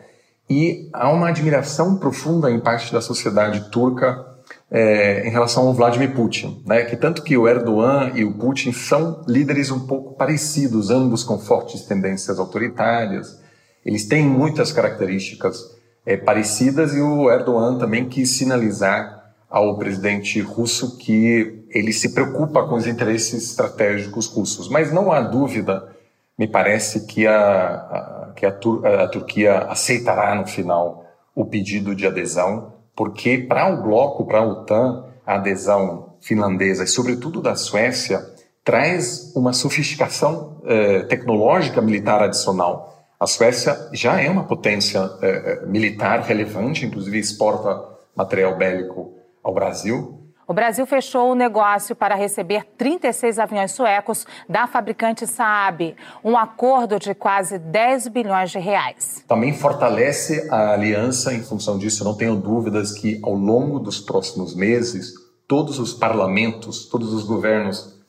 e 0.47 0.87
há 0.93 1.09
uma 1.09 1.29
admiração 1.29 1.97
profunda 1.97 2.51
em 2.51 2.59
parte 2.59 2.93
da 2.93 3.01
sociedade 3.01 3.71
turca 3.71 4.23
é, 4.69 5.27
em 5.27 5.31
relação 5.31 5.67
ao 5.67 5.73
Vladimir 5.73 6.13
Putin, 6.13 6.63
né? 6.67 6.83
que 6.83 6.95
tanto 6.95 7.23
que 7.23 7.35
o 7.35 7.47
Erdogan 7.47 8.11
e 8.13 8.23
o 8.23 8.33
Putin 8.33 8.71
são 8.71 9.23
líderes 9.27 9.71
um 9.71 9.87
pouco 9.87 10.13
parecidos, 10.13 10.91
ambos 10.91 11.23
com 11.23 11.39
fortes 11.39 11.81
tendências 11.81 12.37
autoritárias, 12.37 13.41
eles 13.83 14.05
têm 14.05 14.23
muitas 14.23 14.71
características 14.71 15.57
é, 16.05 16.15
parecidas 16.15 16.93
e 16.93 17.01
o 17.01 17.31
Erdogan 17.31 17.79
também 17.79 18.07
quis 18.07 18.37
sinalizar 18.37 19.18
ao 19.49 19.77
presidente 19.77 20.39
russo 20.41 20.97
que 20.97 21.63
ele 21.69 21.91
se 21.91 22.13
preocupa 22.13 22.67
com 22.67 22.75
os 22.75 22.85
interesses 22.85 23.49
estratégicos 23.49 24.27
russos. 24.27 24.69
Mas 24.69 24.91
não 24.91 25.11
há 25.11 25.21
dúvida, 25.21 25.89
me 26.37 26.47
parece, 26.47 27.07
que 27.07 27.25
a, 27.25 27.35
a 27.35 28.19
que 28.35 28.45
a, 28.45 28.51
Tur 28.51 28.85
a 28.85 29.07
Turquia 29.07 29.57
aceitará 29.63 30.33
no 30.35 30.47
final 30.47 31.05
o 31.35 31.45
pedido 31.45 31.93
de 31.93 32.07
adesão 32.07 32.73
porque 32.95 33.37
para 33.37 33.73
o 33.73 33.81
bloco, 33.81 34.25
para 34.25 34.39
a 34.39 34.45
OTAN, 34.45 35.05
a 35.25 35.35
adesão 35.35 36.15
finlandesa 36.19 36.83
e, 36.83 36.87
sobretudo, 36.87 37.41
da 37.41 37.55
Suécia, 37.55 38.19
traz 38.61 39.31
uma 39.37 39.53
sofisticação 39.53 40.57
eh, 40.65 41.03
tecnológica 41.03 41.81
militar 41.81 42.21
adicional. 42.21 43.07
A 43.17 43.25
Suécia 43.25 43.87
já 43.93 44.19
é 44.19 44.29
uma 44.29 44.43
potência 44.43 44.99
eh, 45.21 45.63
militar 45.65 46.23
relevante, 46.23 46.85
inclusive 46.85 47.17
exporta 47.17 47.81
material 48.13 48.57
bélico 48.57 49.13
ao 49.43 49.53
Brasil. 49.53 50.19
O 50.49 50.53
Brasil 50.53 50.83
fechou 50.87 51.31
o 51.31 51.35
negócio 51.35 51.95
para 51.95 52.15
receber 52.15 52.65
36 52.75 53.37
aviões 53.37 53.71
suecos 53.71 54.25
da 54.49 54.65
fabricante 54.65 55.27
Saab, 55.27 55.95
um 56.23 56.35
acordo 56.35 56.97
de 56.97 57.13
quase 57.13 57.59
10 57.59 58.07
bilhões 58.07 58.49
de 58.49 58.57
reais. 58.57 59.23
Também 59.27 59.53
fortalece 59.53 60.49
a 60.49 60.73
aliança 60.73 61.35
em 61.35 61.43
função 61.43 61.77
disso. 61.77 62.03
Não 62.03 62.15
tenho 62.15 62.35
dúvidas 62.35 62.93
que 62.93 63.19
ao 63.21 63.35
longo 63.35 63.79
dos 63.79 63.99
próximos 63.99 64.55
meses, 64.55 65.13
todos 65.47 65.77
os 65.77 65.93
parlamentos, 65.93 66.87
todos 66.87 67.13
os 67.13 67.23
governos 67.25 67.99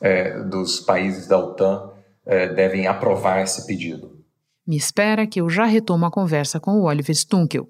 é, 0.00 0.38
dos 0.44 0.78
países 0.78 1.26
da 1.26 1.36
OTAN 1.36 1.90
é, 2.24 2.46
devem 2.46 2.86
aprovar 2.86 3.42
esse 3.42 3.66
pedido. 3.66 4.18
Me 4.64 4.76
espera 4.76 5.26
que 5.26 5.40
eu 5.40 5.50
já 5.50 5.64
retomo 5.64 6.06
a 6.06 6.12
conversa 6.12 6.60
com 6.60 6.72
o 6.72 6.84
Oliver 6.84 7.16
Stunkel. 7.16 7.66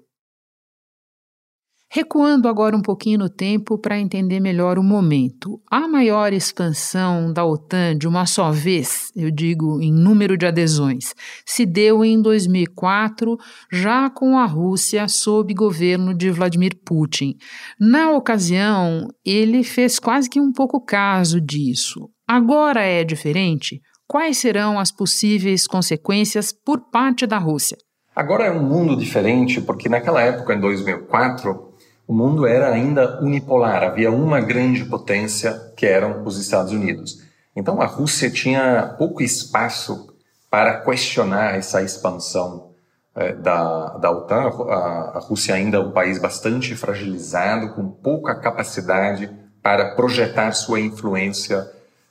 Recuando 1.91 2.47
agora 2.47 2.77
um 2.77 2.83
pouquinho 2.83 3.17
no 3.17 3.29
tempo 3.29 3.75
para 3.75 3.99
entender 3.99 4.39
melhor 4.39 4.77
o 4.77 4.83
momento. 4.83 5.59
A 5.71 5.87
maior 5.87 6.31
expansão 6.31 7.33
da 7.33 7.43
OTAN 7.43 7.97
de 7.97 8.07
uma 8.07 8.27
só 8.27 8.51
vez, 8.51 9.11
eu 9.15 9.31
digo 9.31 9.81
em 9.81 9.91
número 9.91 10.37
de 10.37 10.45
adesões, 10.45 11.15
se 11.43 11.65
deu 11.65 12.05
em 12.05 12.21
2004, 12.21 13.35
já 13.71 14.07
com 14.07 14.37
a 14.37 14.45
Rússia 14.45 15.07
sob 15.07 15.51
governo 15.55 16.13
de 16.13 16.29
Vladimir 16.29 16.79
Putin. 16.85 17.33
Na 17.79 18.11
ocasião, 18.11 19.07
ele 19.25 19.63
fez 19.63 19.97
quase 19.97 20.29
que 20.29 20.39
um 20.39 20.53
pouco 20.53 20.79
caso 20.79 21.41
disso. 21.41 22.07
Agora 22.27 22.83
é 22.83 23.03
diferente? 23.03 23.81
Quais 24.07 24.37
serão 24.37 24.77
as 24.77 24.91
possíveis 24.91 25.65
consequências 25.65 26.53
por 26.53 26.91
parte 26.91 27.25
da 27.25 27.39
Rússia? 27.39 27.77
Agora 28.15 28.45
é 28.45 28.51
um 28.51 28.61
mundo 28.61 28.95
diferente, 28.95 29.59
porque 29.59 29.89
naquela 29.89 30.21
época, 30.21 30.53
em 30.53 30.59
2004, 30.59 31.68
o 32.09 32.13
mundo 32.13 32.47
era 32.47 32.71
ainda 32.71 33.21
unipolar, 33.21 33.83
havia 33.83 34.09
uma 34.09 34.41
grande 34.41 34.83
potência 34.83 35.71
que 35.77 35.85
eram 35.85 36.23
os 36.25 36.39
Estados 36.39 36.71
Unidos. 36.71 37.21
Então 37.55 37.79
a 37.79 37.85
Rússia 37.85 38.31
tinha 38.31 38.95
pouco 38.97 39.21
espaço 39.21 40.11
para 40.49 40.81
questionar 40.81 41.55
essa 41.55 41.83
expansão 41.83 42.71
eh, 43.15 43.33
da, 43.33 43.89
da 43.97 44.09
OTAN. 44.09 44.49
A, 44.69 45.17
a, 45.17 45.19
Rússia 45.19 45.53
ainda 45.53 45.77
é 45.77 45.79
um 45.79 45.91
país 45.91 46.17
bastante 46.17 46.75
fragilizado, 46.75 47.75
com 47.75 47.87
pouca 47.87 48.33
capacidade 48.33 49.29
para 49.61 49.93
projetar 49.93 50.51
sua 50.53 50.79
influência 50.79 51.63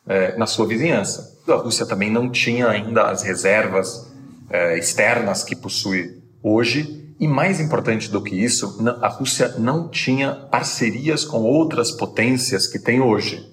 eh, 0.07 0.37
na 0.39 0.47
sua 0.47 0.69
vizinhança. 0.69 1.41
A 1.49 1.57
Rússia 1.57 1.85
também 1.85 2.09
não 2.09 2.31
tinha 2.31 2.69
ainda 2.69 3.11
as 3.11 3.25
reservas 3.25 4.09
eh, 4.49 4.79
externas 4.79 5.43
que 5.43 5.57
possui 5.57 6.23
hoje 6.41 6.99
e 7.21 7.27
mais 7.27 7.61
importante 7.61 8.11
do 8.11 8.23
que 8.23 8.35
isso, 8.35 8.79
a 9.03 9.09
Rússia 9.09 9.55
não 9.59 9.89
tinha 9.89 10.33
parcerias 10.33 11.25
com 11.25 11.43
outras 11.43 11.91
potências 11.91 12.67
que 12.67 12.79
tem 12.79 13.01
hoje. 13.01 13.45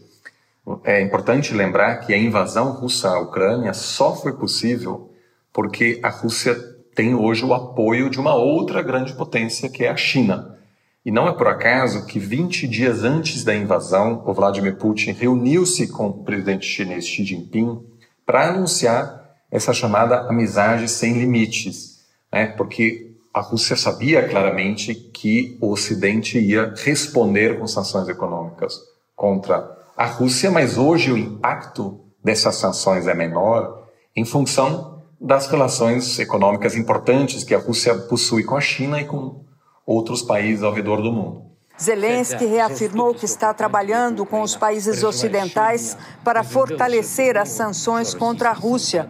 É 0.84 1.02
importante 1.02 1.54
lembrar 1.54 1.98
que 1.98 2.14
a 2.14 2.18
invasão 2.18 2.72
russa 2.72 3.10
à 3.10 3.20
Ucrânia 3.20 3.74
só 3.74 4.16
foi 4.16 4.34
possível 4.34 5.12
porque 5.52 6.00
a 6.04 6.10
Rússia 6.10 6.56
tem 6.94 7.16
hoje 7.16 7.44
o 7.44 7.54
apoio 7.54 8.10
de 8.10 8.20
uma 8.20 8.36
outra 8.36 8.82
grande 8.82 9.14
potência, 9.14 9.70
que 9.70 9.84
é 9.84 9.90
a 9.90 9.98
China. 9.98 10.58
E 11.04 11.12
não 11.12 11.28
é 11.28 11.34
por 11.34 11.48
acaso 11.48 12.06
que 12.06 12.20
20 12.20 12.68
dias 12.68 13.04
antes 13.04 13.44
da 13.44 13.56
invasão, 13.56 14.24
o 14.26 14.34
Vladimir 14.34 14.76
Putin 14.76 15.12
reuniu-se 15.12 15.88
com 15.88 16.08
o 16.08 16.24
presidente 16.24 16.66
chinês 16.66 17.08
Xi 17.08 17.24
Jinping 17.24 17.80
para 18.26 18.50
anunciar 18.50 19.24
essa 19.52 19.74
chamada 19.74 20.22
amizade 20.22 20.88
sem 20.90 21.14
limites, 21.14 22.00
né? 22.32 22.48
porque 22.48 23.15
a 23.36 23.42
Rússia 23.42 23.76
sabia 23.76 24.30
claramente 24.30 24.96
que 24.96 25.58
o 25.60 25.70
Ocidente 25.74 26.40
ia 26.40 26.74
responder 26.74 27.60
com 27.60 27.68
sanções 27.68 28.08
econômicas 28.08 28.80
contra 29.14 29.78
a 29.98 30.06
Rússia, 30.06 30.50
mas 30.50 30.78
hoje 30.78 31.12
o 31.12 31.18
impacto 31.18 32.00
dessas 32.24 32.56
sanções 32.56 33.08
é 33.08 33.14
menor 33.14 33.90
em 34.16 34.24
função 34.24 35.04
das 35.20 35.48
relações 35.48 36.18
econômicas 36.18 36.78
importantes 36.78 37.44
que 37.44 37.54
a 37.54 37.60
Rússia 37.60 37.94
possui 37.94 38.46
com 38.46 38.56
a 38.56 38.62
China 38.62 39.02
e 39.02 39.06
com 39.06 39.44
outros 39.86 40.22
países 40.22 40.64
ao 40.64 40.72
redor 40.72 41.02
do 41.02 41.12
mundo. 41.12 41.44
Zelensky 41.82 42.46
reafirmou 42.46 43.14
que 43.14 43.26
está 43.26 43.54
trabalhando 43.54 44.26
com 44.26 44.42
os 44.42 44.56
países 44.56 45.04
ocidentais 45.04 45.98
para 46.24 46.44
fortalecer 46.44 47.38
as 47.38 47.50
sanções 47.50 48.14
contra 48.14 48.50
a 48.50 48.54
Rússia 48.54 49.10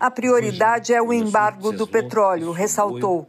a 0.00 0.10
prioridade 0.10 0.94
é 0.94 1.02
o 1.02 1.12
embargo 1.12 1.72
do 1.72 1.86
petróleo, 1.86 2.52
ressaltou. 2.52 3.28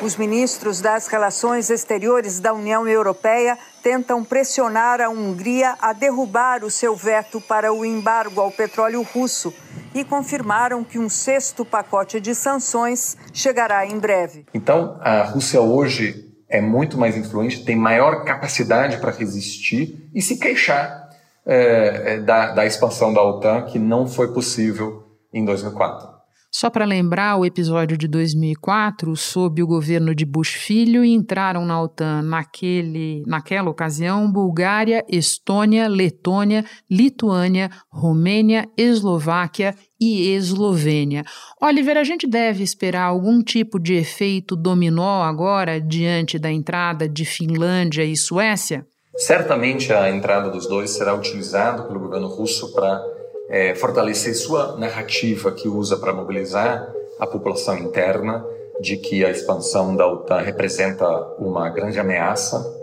Os 0.00 0.16
ministros 0.16 0.80
das 0.80 1.08
Relações 1.08 1.70
Exteriores 1.70 2.38
da 2.38 2.52
União 2.52 2.86
Europeia 2.86 3.58
tentam 3.82 4.24
pressionar 4.24 5.00
a 5.00 5.08
Hungria 5.08 5.74
a 5.80 5.92
derrubar 5.92 6.64
o 6.64 6.70
seu 6.70 6.94
veto 6.94 7.40
para 7.40 7.72
o 7.72 7.84
embargo 7.84 8.40
ao 8.40 8.50
petróleo 8.50 9.02
russo 9.02 9.52
e 9.94 10.04
confirmaram 10.04 10.84
que 10.84 10.98
um 10.98 11.08
sexto 11.08 11.64
pacote 11.64 12.20
de 12.20 12.32
sanções 12.34 13.16
chegará 13.32 13.86
em 13.86 13.98
breve. 13.98 14.46
Então, 14.54 14.98
a 15.00 15.22
Rússia 15.22 15.60
hoje 15.60 16.27
é 16.48 16.60
muito 16.60 16.96
mais 16.96 17.16
influente, 17.16 17.64
tem 17.64 17.76
maior 17.76 18.24
capacidade 18.24 18.96
para 18.98 19.12
resistir 19.12 20.08
e 20.14 20.22
se 20.22 20.38
queixar 20.38 21.08
é, 21.44 22.18
da, 22.18 22.52
da 22.52 22.66
expansão 22.66 23.12
da 23.12 23.22
OTAN 23.22 23.62
que 23.62 23.78
não 23.78 24.06
foi 24.06 24.32
possível 24.32 25.04
em 25.32 25.44
2004. 25.44 26.17
Só 26.50 26.70
para 26.70 26.86
lembrar, 26.86 27.36
o 27.36 27.44
episódio 27.44 27.96
de 27.96 28.08
2004, 28.08 29.14
sob 29.16 29.62
o 29.62 29.66
governo 29.66 30.14
de 30.14 30.24
Bush 30.24 30.54
Filho, 30.54 31.04
entraram 31.04 31.66
na 31.66 31.80
OTAN 31.80 32.22
naquele, 32.22 33.22
naquela 33.26 33.68
ocasião 33.68 34.32
Bulgária, 34.32 35.04
Estônia, 35.08 35.86
Letônia, 35.86 36.64
Lituânia, 36.90 37.70
Romênia, 37.92 38.66
Eslováquia 38.78 39.74
e 40.00 40.30
Eslovênia. 40.30 41.22
Oliver, 41.60 41.98
a 41.98 42.04
gente 42.04 42.26
deve 42.26 42.62
esperar 42.62 43.04
algum 43.04 43.42
tipo 43.42 43.78
de 43.78 43.94
efeito 43.94 44.56
dominó 44.56 45.22
agora 45.22 45.78
diante 45.78 46.38
da 46.38 46.50
entrada 46.50 47.06
de 47.06 47.26
Finlândia 47.26 48.04
e 48.04 48.16
Suécia? 48.16 48.86
Certamente 49.18 49.92
a 49.92 50.08
entrada 50.08 50.48
dos 50.48 50.66
dois 50.66 50.90
será 50.90 51.12
utilizada 51.12 51.82
pelo 51.82 52.00
governo 52.00 52.28
russo 52.28 52.72
para 52.72 53.17
é, 53.48 53.74
fortalecer 53.74 54.34
sua 54.34 54.76
narrativa 54.76 55.50
que 55.52 55.68
usa 55.68 55.96
para 55.96 56.12
mobilizar 56.12 56.92
a 57.18 57.26
população 57.26 57.76
interna 57.78 58.44
de 58.80 58.96
que 58.96 59.24
a 59.24 59.30
expansão 59.30 59.96
da 59.96 60.06
OTAN 60.06 60.38
representa 60.38 61.06
uma 61.38 61.68
grande 61.68 61.98
ameaça 61.98 62.78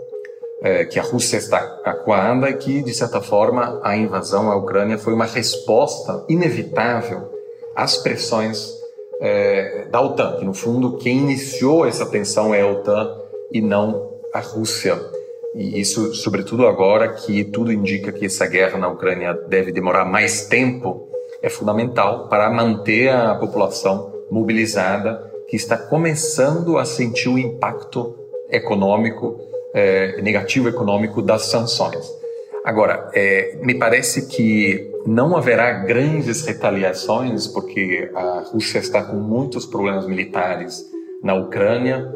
é, 0.62 0.84
que 0.84 0.98
a 0.98 1.02
Rússia 1.02 1.36
está 1.36 1.58
acuada 1.84 2.50
e 2.50 2.54
que, 2.54 2.82
de 2.82 2.92
certa 2.94 3.20
forma, 3.20 3.80
a 3.82 3.96
invasão 3.96 4.50
à 4.50 4.56
Ucrânia 4.56 4.98
foi 4.98 5.12
uma 5.12 5.24
resposta 5.24 6.24
inevitável 6.28 7.30
às 7.74 7.96
pressões 7.96 8.74
é, 9.20 9.86
da 9.90 10.00
OTAN, 10.00 10.36
que, 10.38 10.44
no 10.44 10.54
fundo, 10.54 10.96
quem 10.96 11.18
iniciou 11.18 11.86
essa 11.86 12.06
tensão 12.06 12.54
é 12.54 12.62
a 12.62 12.66
OTAN 12.66 13.16
e 13.52 13.60
não 13.60 14.18
a 14.32 14.40
Rússia. 14.40 14.98
E 15.56 15.80
isso, 15.80 16.14
sobretudo 16.14 16.66
agora 16.66 17.14
que 17.14 17.42
tudo 17.42 17.72
indica 17.72 18.12
que 18.12 18.26
essa 18.26 18.46
guerra 18.46 18.78
na 18.78 18.88
Ucrânia 18.88 19.32
deve 19.32 19.72
demorar 19.72 20.04
mais 20.04 20.46
tempo, 20.46 21.08
é 21.42 21.48
fundamental 21.48 22.28
para 22.28 22.50
manter 22.50 23.08
a 23.08 23.34
população 23.34 24.12
mobilizada 24.30 25.32
que 25.48 25.56
está 25.56 25.78
começando 25.78 26.76
a 26.76 26.84
sentir 26.84 27.30
o 27.30 27.38
impacto 27.38 28.14
econômico, 28.50 29.40
é, 29.72 30.20
negativo 30.20 30.68
econômico 30.68 31.22
das 31.22 31.46
sanções. 31.46 32.06
Agora, 32.62 33.10
é, 33.14 33.58
me 33.62 33.74
parece 33.74 34.26
que 34.26 34.90
não 35.06 35.36
haverá 35.36 35.70
grandes 35.70 36.44
retaliações, 36.44 37.46
porque 37.46 38.10
a 38.14 38.40
Rússia 38.52 38.80
está 38.80 39.02
com 39.04 39.16
muitos 39.16 39.64
problemas 39.64 40.06
militares 40.06 40.84
na 41.22 41.34
Ucrânia, 41.34 42.12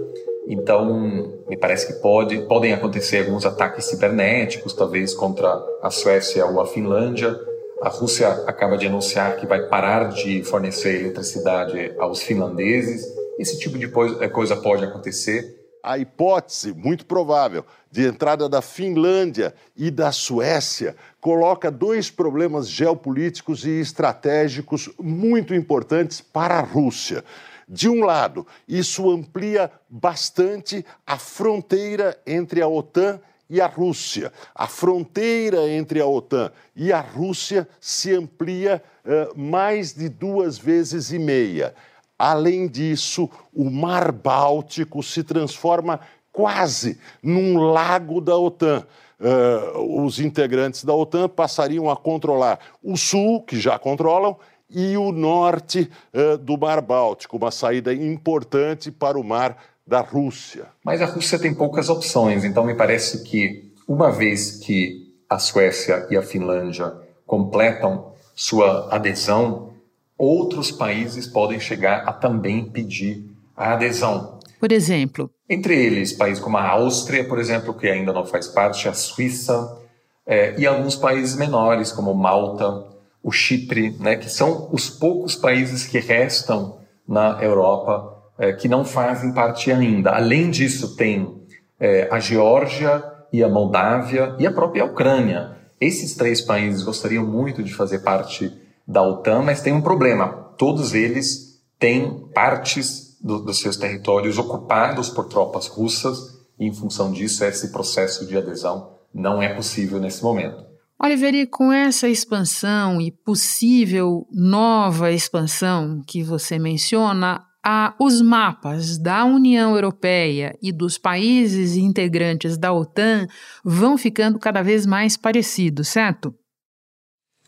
então 0.52 1.42
me 1.49 1.57
parece 1.57 1.87
que 1.87 2.00
pode, 2.00 2.38
podem 2.42 2.73
acontecer 2.73 3.25
alguns 3.25 3.47
ataques 3.47 3.85
cibernéticos, 3.85 4.73
talvez 4.73 5.14
contra 5.14 5.49
a 5.80 5.90
Suécia 5.90 6.45
ou 6.45 6.61
a 6.61 6.66
Finlândia, 6.66 7.38
a 7.80 7.88
Rússia 7.88 8.28
acaba 8.47 8.76
de 8.76 8.87
anunciar 8.87 9.37
que 9.37 9.47
vai 9.47 9.66
parar 9.69 10.09
de 10.09 10.42
fornecer 10.42 11.00
eletricidade 11.00 11.95
aos 11.99 12.23
finlandeses. 12.23 13.07
Esse 13.38 13.59
tipo 13.59 13.78
de 13.78 13.87
eh, 14.21 14.28
coisa 14.28 14.54
pode 14.54 14.85
acontecer. 14.85 15.59
A 15.83 15.97
hipótese, 15.97 16.75
muito 16.75 17.07
provável, 17.07 17.64
de 17.90 18.07
entrada 18.07 18.50
da 18.50 18.61
Finlândia 18.61 19.54
e 19.75 19.90
da 19.90 20.12
Suécia 20.12 20.95
coloca 21.23 21.71
dois 21.71 22.11
problemas 22.11 22.69
geopolíticos 22.69 23.64
e 23.64 23.80
estratégicos 23.80 24.90
muito 24.99 25.54
importantes 25.54 26.21
para 26.21 26.57
a 26.57 26.61
Rússia. 26.61 27.25
De 27.72 27.88
um 27.88 28.04
lado, 28.04 28.44
isso 28.66 29.08
amplia 29.08 29.70
bastante 29.88 30.84
a 31.06 31.16
fronteira 31.16 32.20
entre 32.26 32.60
a 32.60 32.66
OTAN 32.66 33.20
e 33.48 33.60
a 33.60 33.68
Rússia. 33.68 34.32
A 34.52 34.66
fronteira 34.66 35.70
entre 35.70 36.00
a 36.00 36.06
OTAN 36.06 36.50
e 36.74 36.92
a 36.92 37.00
Rússia 37.00 37.68
se 37.80 38.12
amplia 38.12 38.82
uh, 39.04 39.38
mais 39.38 39.92
de 39.94 40.08
duas 40.08 40.58
vezes 40.58 41.12
e 41.12 41.18
meia. 41.18 41.72
Além 42.18 42.66
disso, 42.66 43.30
o 43.54 43.70
Mar 43.70 44.10
Báltico 44.10 45.00
se 45.00 45.22
transforma 45.22 46.00
quase 46.32 46.98
num 47.22 47.56
lago 47.56 48.20
da 48.20 48.36
OTAN. 48.36 48.84
Uh, 49.20 50.02
os 50.04 50.18
integrantes 50.18 50.82
da 50.82 50.92
OTAN 50.92 51.28
passariam 51.28 51.88
a 51.88 51.96
controlar 51.96 52.58
o 52.82 52.96
sul, 52.96 53.42
que 53.42 53.60
já 53.60 53.78
controlam, 53.78 54.36
e 54.70 54.96
o 54.96 55.12
norte 55.12 55.90
uh, 56.14 56.38
do 56.38 56.56
Mar 56.56 56.80
Báltico, 56.80 57.36
uma 57.36 57.50
saída 57.50 57.92
importante 57.92 58.90
para 58.90 59.18
o 59.18 59.24
mar 59.24 59.56
da 59.86 60.00
Rússia. 60.00 60.66
Mas 60.84 61.02
a 61.02 61.06
Rússia 61.06 61.38
tem 61.38 61.52
poucas 61.54 61.88
opções, 61.88 62.44
então 62.44 62.64
me 62.64 62.74
parece 62.74 63.24
que 63.24 63.72
uma 63.88 64.10
vez 64.10 64.52
que 64.52 65.14
a 65.28 65.38
Suécia 65.38 66.06
e 66.10 66.16
a 66.16 66.22
Finlândia 66.22 66.92
completam 67.26 68.12
sua 68.34 68.88
adesão, 68.94 69.72
outros 70.16 70.70
países 70.70 71.26
podem 71.26 71.58
chegar 71.58 72.08
a 72.08 72.12
também 72.12 72.64
pedir 72.64 73.24
a 73.56 73.72
adesão. 73.72 74.38
Por 74.58 74.70
exemplo, 74.72 75.30
entre 75.48 75.74
eles 75.74 76.12
países 76.12 76.42
como 76.42 76.56
a 76.56 76.68
Áustria, 76.68 77.24
por 77.26 77.38
exemplo, 77.38 77.74
que 77.74 77.88
ainda 77.88 78.12
não 78.12 78.24
faz 78.24 78.46
parte, 78.46 78.88
a 78.88 78.92
Suíça 78.92 79.78
é, 80.26 80.54
e 80.58 80.66
alguns 80.66 80.94
países 80.94 81.34
menores 81.36 81.90
como 81.90 82.14
Malta, 82.14 82.86
o 83.22 83.30
Chipre, 83.30 83.96
né, 83.98 84.16
que 84.16 84.30
são 84.30 84.68
os 84.72 84.88
poucos 84.88 85.35
países 85.35 85.87
que 85.87 85.98
restam 85.98 86.78
na 87.06 87.42
Europa 87.42 88.20
é, 88.38 88.52
que 88.52 88.68
não 88.68 88.85
fazem 88.85 89.33
parte 89.33 89.70
ainda. 89.70 90.12
Além 90.12 90.50
disso, 90.50 90.96
tem 90.96 91.42
é, 91.78 92.09
a 92.11 92.18
Geórgia 92.18 93.04
e 93.30 93.44
a 93.44 93.48
Moldávia 93.48 94.35
e 94.38 94.46
a 94.46 94.52
própria 94.52 94.85
Ucrânia. 94.85 95.56
Esses 95.78 96.14
três 96.14 96.40
países 96.40 96.83
gostariam 96.83 97.26
muito 97.26 97.62
de 97.62 97.74
fazer 97.74 97.98
parte 97.98 98.50
da 98.87 99.02
OTAN, 99.02 99.42
mas 99.42 99.61
tem 99.61 99.72
um 99.72 99.83
problema. 99.83 100.28
Todos 100.56 100.94
eles 100.94 101.61
têm 101.78 102.28
partes 102.35 103.18
do, 103.20 103.40
dos 103.40 103.61
seus 103.61 103.76
territórios 103.76 104.38
ocupados 104.38 105.11
por 105.11 105.26
tropas 105.26 105.66
russas 105.66 106.38
e, 106.59 106.66
em 106.66 106.72
função 106.72 107.12
disso, 107.12 107.44
esse 107.44 107.70
processo 107.70 108.26
de 108.26 108.37
adesão 108.37 108.92
não 109.12 109.42
é 109.42 109.52
possível 109.52 109.98
nesse 109.98 110.22
momento. 110.22 110.69
Oliver, 111.02 111.34
e 111.34 111.46
com 111.46 111.72
essa 111.72 112.06
expansão 112.08 113.00
e 113.00 113.10
possível 113.10 114.26
nova 114.30 115.10
expansão 115.10 116.02
que 116.06 116.22
você 116.22 116.58
menciona, 116.58 117.42
ah, 117.64 117.94
os 117.98 118.20
mapas 118.20 118.98
da 118.98 119.24
União 119.24 119.74
Europeia 119.74 120.54
e 120.62 120.70
dos 120.70 120.98
países 120.98 121.74
integrantes 121.74 122.58
da 122.58 122.70
OTAN 122.70 123.26
vão 123.64 123.96
ficando 123.96 124.38
cada 124.38 124.60
vez 124.60 124.84
mais 124.84 125.16
parecidos, 125.16 125.88
certo? 125.88 126.34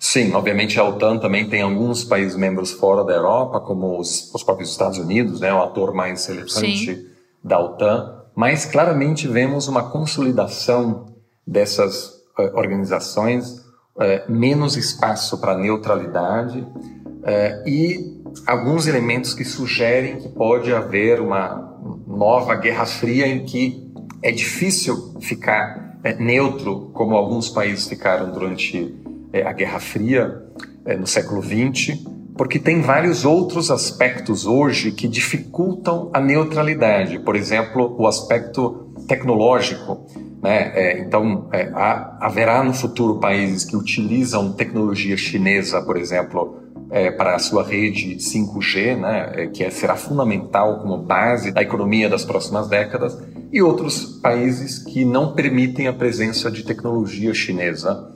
Sim, 0.00 0.32
obviamente 0.32 0.80
a 0.80 0.84
OTAN 0.84 1.18
também 1.18 1.46
tem 1.46 1.60
alguns 1.60 2.04
países 2.04 2.36
membros 2.36 2.72
fora 2.72 3.04
da 3.04 3.12
Europa, 3.12 3.60
como 3.60 4.00
os, 4.00 4.32
os 4.34 4.42
próprios 4.42 4.70
Estados 4.70 4.96
Unidos, 4.96 5.40
né, 5.40 5.52
o 5.52 5.62
ator 5.62 5.92
mais 5.92 6.24
relevante 6.24 6.94
Sim. 6.94 7.06
da 7.44 7.60
OTAN, 7.60 8.24
mas 8.34 8.64
claramente 8.64 9.28
vemos 9.28 9.68
uma 9.68 9.90
consolidação 9.90 11.14
dessas 11.46 12.21
organizações, 12.55 13.59
uh, 13.96 14.31
menos 14.31 14.76
espaço 14.76 15.38
para 15.38 15.57
neutralidade 15.57 16.61
uh, 16.61 17.68
e 17.68 18.20
alguns 18.46 18.87
elementos 18.87 19.35
que 19.35 19.44
sugerem 19.44 20.16
que 20.16 20.28
pode 20.28 20.72
haver 20.72 21.20
uma 21.20 21.78
nova 22.07 22.55
Guerra 22.55 22.87
Fria 22.87 23.26
em 23.26 23.44
que 23.44 23.90
é 24.22 24.31
difícil 24.31 25.16
ficar 25.20 25.98
neutro, 26.18 26.90
como 26.92 27.14
alguns 27.14 27.48
países 27.48 27.87
ficaram 27.87 28.33
durante 28.33 28.94
a 29.44 29.52
Guerra 29.52 29.81
Fria 29.81 30.42
no 30.98 31.07
século 31.07 31.42
XX, 31.42 31.98
porque 32.37 32.59
tem 32.59 32.81
vários 32.81 33.24
outros 33.24 33.70
aspectos 33.70 34.46
hoje 34.46 34.92
que 34.92 35.07
dificultam 35.07 36.11
a 36.12 36.20
neutralidade. 36.20 37.18
Por 37.18 37.37
exemplo, 37.37 37.94
o 37.98 38.07
aspecto 38.07 38.92
tecnológico. 39.07 40.07
Né? 40.42 40.72
É, 40.74 40.98
então, 40.98 41.48
é, 41.52 41.70
há, 41.72 42.18
haverá 42.20 42.64
no 42.64 42.74
futuro 42.74 43.20
países 43.20 43.64
que 43.64 43.76
utilizam 43.76 44.52
tecnologia 44.52 45.16
chinesa, 45.16 45.81
por 45.81 45.96
exemplo, 45.96 46.61
é, 46.90 47.11
para 47.11 47.37
a 47.37 47.38
sua 47.38 47.62
rede 47.62 48.16
5G, 48.16 48.98
né, 48.98 49.33
é, 49.35 49.46
que 49.46 49.62
é, 49.62 49.70
será 49.70 49.94
fundamental 49.94 50.81
como 50.81 50.98
base 50.98 51.52
da 51.52 51.62
economia 51.62 52.09
das 52.09 52.24
próximas 52.24 52.68
décadas, 52.68 53.16
e 53.52 53.62
outros 53.62 54.18
países 54.20 54.78
que 54.78 55.05
não 55.05 55.33
permitem 55.33 55.87
a 55.87 55.92
presença 55.92 56.50
de 56.50 56.64
tecnologia 56.64 57.33
chinesa. 57.33 58.12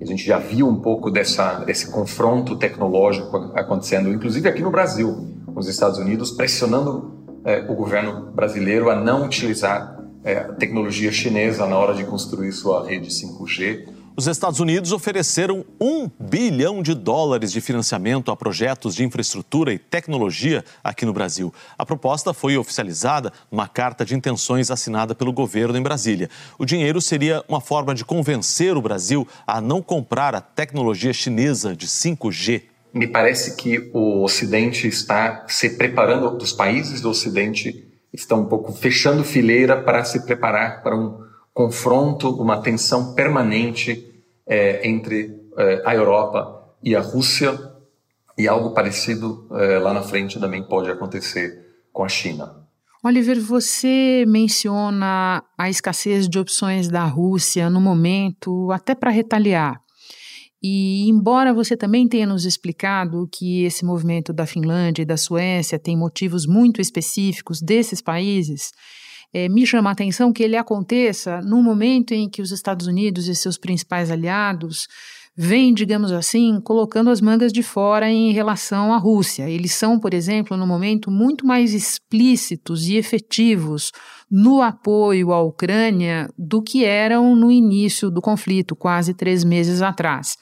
A 0.00 0.04
gente 0.04 0.24
já 0.24 0.38
viu 0.38 0.68
um 0.68 0.80
pouco 0.80 1.10
dessa, 1.10 1.60
desse 1.64 1.90
confronto 1.90 2.56
tecnológico 2.56 3.36
acontecendo, 3.54 4.10
inclusive 4.10 4.48
aqui 4.48 4.62
no 4.62 4.70
Brasil, 4.70 5.26
os 5.54 5.68
Estados 5.68 5.98
Unidos 5.98 6.30
pressionando 6.30 7.14
é, 7.44 7.60
o 7.68 7.74
governo 7.74 8.30
brasileiro 8.32 8.90
a 8.90 8.96
não 8.96 9.24
utilizar 9.24 10.03
é, 10.24 10.40
tecnologia 10.54 11.12
chinesa 11.12 11.66
na 11.66 11.76
hora 11.76 11.94
de 11.94 12.04
construir 12.04 12.52
sua 12.52 12.86
rede 12.86 13.10
5G 13.10 14.04
os 14.16 14.28
Estados 14.28 14.60
Unidos 14.60 14.92
ofereceram 14.92 15.64
um 15.80 16.08
bilhão 16.20 16.84
de 16.84 16.94
dólares 16.94 17.50
de 17.50 17.60
financiamento 17.60 18.30
a 18.30 18.36
projetos 18.36 18.94
de 18.94 19.02
infraestrutura 19.02 19.72
e 19.72 19.78
tecnologia 19.78 20.64
aqui 20.84 21.04
no 21.04 21.12
Brasil. 21.12 21.52
A 21.76 21.84
proposta 21.84 22.32
foi 22.32 22.56
oficializada 22.56 23.32
numa 23.50 23.66
carta 23.66 24.04
de 24.04 24.14
intenções 24.14 24.70
assinada 24.70 25.16
pelo 25.16 25.32
governo 25.32 25.76
em 25.76 25.82
Brasília. 25.82 26.30
O 26.56 26.64
dinheiro 26.64 27.00
seria 27.00 27.42
uma 27.48 27.60
forma 27.60 27.92
de 27.92 28.04
convencer 28.04 28.76
o 28.76 28.82
Brasil 28.82 29.26
a 29.44 29.60
não 29.60 29.82
comprar 29.82 30.32
a 30.32 30.40
tecnologia 30.40 31.12
chinesa 31.12 31.74
de 31.74 31.88
5G. 31.88 32.62
Me 32.92 33.08
parece 33.08 33.56
que 33.56 33.90
o 33.92 34.22
Ocidente 34.22 34.86
está 34.86 35.44
se 35.48 35.70
preparando, 35.70 36.40
os 36.40 36.52
países 36.52 37.00
do 37.00 37.10
Ocidente 37.10 37.83
estão 38.14 38.42
um 38.42 38.46
pouco 38.46 38.72
fechando 38.72 39.24
fileira 39.24 39.82
para 39.82 40.04
se 40.04 40.24
preparar 40.24 40.82
para 40.82 40.96
um 40.96 41.18
confronto, 41.52 42.30
uma 42.40 42.62
tensão 42.62 43.12
permanente 43.14 44.22
é, 44.46 44.88
entre 44.88 45.34
é, 45.58 45.82
a 45.84 45.94
Europa 45.94 46.74
e 46.82 46.94
a 46.94 47.00
Rússia, 47.00 47.58
e 48.38 48.48
algo 48.48 48.70
parecido 48.70 49.48
é, 49.52 49.78
lá 49.78 49.92
na 49.92 50.02
frente 50.02 50.40
também 50.40 50.62
pode 50.62 50.90
acontecer 50.90 51.84
com 51.92 52.04
a 52.04 52.08
China. 52.08 52.64
Oliver, 53.02 53.40
você 53.40 54.24
menciona 54.26 55.42
a 55.58 55.68
escassez 55.68 56.28
de 56.28 56.38
opções 56.38 56.88
da 56.88 57.04
Rússia 57.04 57.68
no 57.68 57.80
momento, 57.80 58.72
até 58.72 58.94
para 58.94 59.10
retaliar. 59.10 59.83
E, 60.66 61.06
embora 61.10 61.52
você 61.52 61.76
também 61.76 62.08
tenha 62.08 62.26
nos 62.26 62.46
explicado 62.46 63.28
que 63.30 63.64
esse 63.64 63.84
movimento 63.84 64.32
da 64.32 64.46
Finlândia 64.46 65.02
e 65.02 65.04
da 65.04 65.18
Suécia 65.18 65.78
tem 65.78 65.94
motivos 65.94 66.46
muito 66.46 66.80
específicos 66.80 67.60
desses 67.60 68.00
países, 68.00 68.72
é, 69.30 69.46
me 69.46 69.66
chama 69.66 69.90
a 69.90 69.92
atenção 69.92 70.32
que 70.32 70.42
ele 70.42 70.56
aconteça 70.56 71.42
no 71.42 71.62
momento 71.62 72.12
em 72.14 72.30
que 72.30 72.40
os 72.40 72.50
Estados 72.50 72.86
Unidos 72.86 73.28
e 73.28 73.34
seus 73.34 73.58
principais 73.58 74.10
aliados 74.10 74.88
vêm, 75.36 75.74
digamos 75.74 76.12
assim, 76.12 76.60
colocando 76.60 77.10
as 77.10 77.20
mangas 77.20 77.52
de 77.52 77.62
fora 77.62 78.08
em 78.08 78.32
relação 78.32 78.92
à 78.92 78.98
Rússia. 78.98 79.48
Eles 79.48 79.72
são, 79.72 79.98
por 79.98 80.14
exemplo, 80.14 80.56
no 80.56 80.66
momento 80.66 81.10
muito 81.10 81.46
mais 81.46 81.74
explícitos 81.74 82.86
e 82.86 82.96
efetivos 82.96 83.90
no 84.30 84.62
apoio 84.62 85.32
à 85.32 85.42
Ucrânia 85.42 86.28
do 86.38 86.62
que 86.62 86.84
eram 86.84 87.34
no 87.34 87.50
início 87.50 88.10
do 88.10 88.22
conflito, 88.22 88.76
quase 88.76 89.12
três 89.12 89.44
meses 89.44 89.82
atrás. 89.82 90.36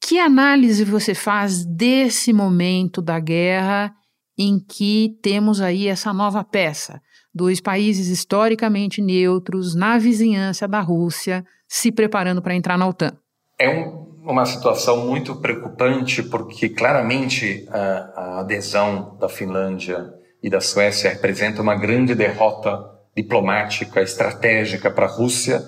Que 0.00 0.18
análise 0.18 0.84
você 0.84 1.14
faz 1.14 1.64
desse 1.64 2.32
momento 2.32 3.00
da 3.00 3.18
guerra 3.18 3.94
em 4.38 4.58
que 4.58 5.16
temos 5.22 5.60
aí 5.62 5.88
essa 5.88 6.12
nova 6.12 6.44
peça? 6.44 7.00
Dois 7.34 7.60
países 7.60 8.08
historicamente 8.08 9.00
neutros 9.02 9.74
na 9.74 9.98
vizinhança 9.98 10.68
da 10.68 10.80
Rússia 10.80 11.44
se 11.68 11.90
preparando 11.90 12.40
para 12.40 12.54
entrar 12.54 12.78
na 12.78 12.86
OTAN. 12.86 13.12
É 13.58 13.70
um, 13.70 14.06
uma 14.26 14.44
situação 14.44 15.06
muito 15.06 15.36
preocupante 15.36 16.22
porque 16.22 16.68
claramente 16.68 17.66
a, 17.70 17.78
a 18.16 18.40
adesão 18.40 19.16
da 19.20 19.28
Finlândia 19.28 20.12
e 20.42 20.50
da 20.50 20.60
Suécia 20.60 21.10
representa 21.10 21.62
uma 21.62 21.76
grande 21.76 22.14
derrota 22.14 22.90
diplomática, 23.16 24.02
estratégica 24.02 24.90
para 24.90 25.06
a 25.06 25.08
Rússia 25.08 25.62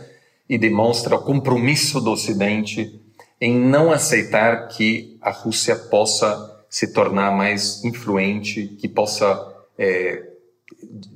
e 0.49 0.59
demonstra 0.59 1.15
o 1.15 1.23
compromisso 1.23 2.01
do 2.01 2.11
Ocidente 2.11 3.01
em 3.41 3.57
não 3.57 3.93
aceitar 3.93 4.67
que 4.69 5.17
a 5.23 5.31
Rússia 5.31 5.77
possa 5.77 6.65
se 6.69 6.93
tornar 6.93 7.31
mais 7.31 7.85
influente, 7.85 8.67
que 8.81 8.89
possa, 8.89 9.55
é, 9.79 10.25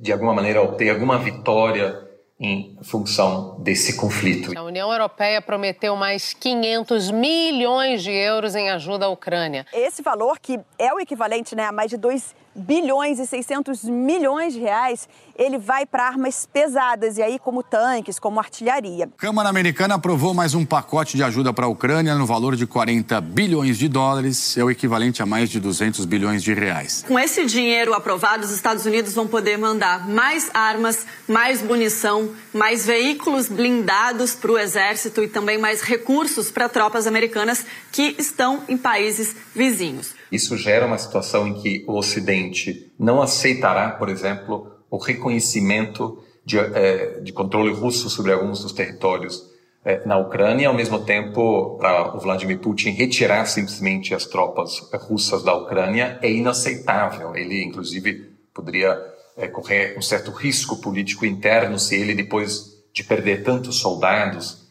de 0.01 0.11
alguma 0.13 0.33
maneira, 0.33 0.61
obter 0.61 0.89
alguma 0.89 1.19
vitória 1.19 2.02
em 2.43 2.77
função 2.81 3.55
desse 3.59 3.95
conflito. 3.95 4.51
A 4.57 4.61
União 4.61 4.91
Europeia 4.91 5.41
prometeu 5.41 5.95
mais 5.95 6.33
500 6.33 7.09
milhões 7.09 8.03
de 8.03 8.11
euros 8.11 8.53
em 8.53 8.69
ajuda 8.69 9.05
à 9.05 9.09
Ucrânia. 9.09 9.65
Esse 9.71 10.01
valor, 10.01 10.37
que 10.39 10.59
é 10.77 10.93
o 10.93 10.99
equivalente 10.99 11.55
né, 11.55 11.63
a 11.63 11.71
mais 11.71 11.89
de 11.89 11.95
2 11.95 12.35
bilhões 12.55 13.19
e 13.19 13.25
600 13.25 13.83
milhões 13.83 14.53
de 14.53 14.59
reais, 14.59 15.07
ele 15.35 15.57
vai 15.57 15.85
para 15.85 16.05
armas 16.05 16.47
pesadas, 16.51 17.17
e 17.17 17.21
aí 17.21 17.39
como 17.39 17.63
tanques, 17.63 18.19
como 18.19 18.39
artilharia. 18.39 19.05
A 19.05 19.21
Câmara 19.21 19.49
Americana 19.49 19.95
aprovou 19.95 20.33
mais 20.33 20.53
um 20.53 20.65
pacote 20.65 21.17
de 21.17 21.23
ajuda 21.23 21.51
para 21.51 21.65
a 21.65 21.69
Ucrânia 21.69 22.15
no 22.15 22.25
valor 22.25 22.55
de 22.55 22.67
40 22.67 23.19
bilhões 23.21 23.77
de 23.77 23.87
dólares, 23.87 24.57
é 24.57 24.63
o 24.63 24.69
equivalente 24.69 25.21
a 25.21 25.25
mais 25.25 25.49
de 25.49 25.59
200 25.59 26.05
bilhões 26.05 26.43
de 26.43 26.53
reais. 26.53 27.03
Com 27.07 27.17
esse 27.17 27.45
dinheiro 27.45 27.93
aprovado, 27.93 28.43
os 28.43 28.51
Estados 28.51 28.85
Unidos 28.85 29.13
vão 29.13 29.27
poder 29.27 29.57
mandar 29.57 30.07
mais 30.07 30.49
armas, 30.53 31.05
mais 31.27 31.61
munição, 31.61 32.29
mais 32.53 32.85
veículos 32.85 33.47
blindados 33.47 34.35
para 34.35 34.51
o 34.51 34.57
exército 34.57 35.23
e 35.23 35.27
também 35.27 35.57
mais 35.57 35.81
recursos 35.81 36.51
para 36.51 36.69
tropas 36.69 37.07
americanas 37.07 37.65
que 37.91 38.15
estão 38.19 38.63
em 38.67 38.77
países 38.77 39.35
vizinhos. 39.55 40.22
Isso 40.31 40.57
gera 40.57 40.85
uma 40.85 40.97
situação 40.97 41.47
em 41.47 41.53
que 41.53 41.83
o 41.87 41.97
Ocidente 41.97 42.91
não 42.97 43.21
aceitará, 43.21 43.91
por 43.91 44.09
exemplo, 44.09 44.71
o 44.89 44.97
reconhecimento 44.97 46.23
de, 46.45 46.57
eh, 46.59 47.19
de 47.21 47.31
controle 47.31 47.73
russo 47.73 48.09
sobre 48.09 48.31
alguns 48.31 48.61
dos 48.61 48.71
territórios 48.71 49.49
eh, 49.85 50.01
na 50.05 50.17
Ucrânia, 50.17 50.67
ao 50.67 50.73
mesmo 50.73 51.03
tempo, 51.03 51.77
para 51.79 52.15
o 52.15 52.19
Vladimir 52.19 52.59
Putin 52.59 52.91
retirar 52.91 53.45
simplesmente 53.45 54.13
as 54.13 54.25
tropas 54.25 54.79
russas 55.09 55.43
da 55.43 55.55
Ucrânia 55.55 56.19
é 56.21 56.31
inaceitável. 56.31 57.35
Ele, 57.35 57.63
inclusive, 57.63 58.29
poderia 58.53 58.99
eh, 59.37 59.47
correr 59.47 59.97
um 59.97 60.01
certo 60.01 60.31
risco 60.31 60.77
político 60.77 61.25
interno 61.25 61.79
se 61.79 61.95
ele, 61.95 62.13
depois 62.13 62.73
de 62.93 63.03
perder 63.03 63.43
tantos 63.43 63.79
soldados 63.79 64.61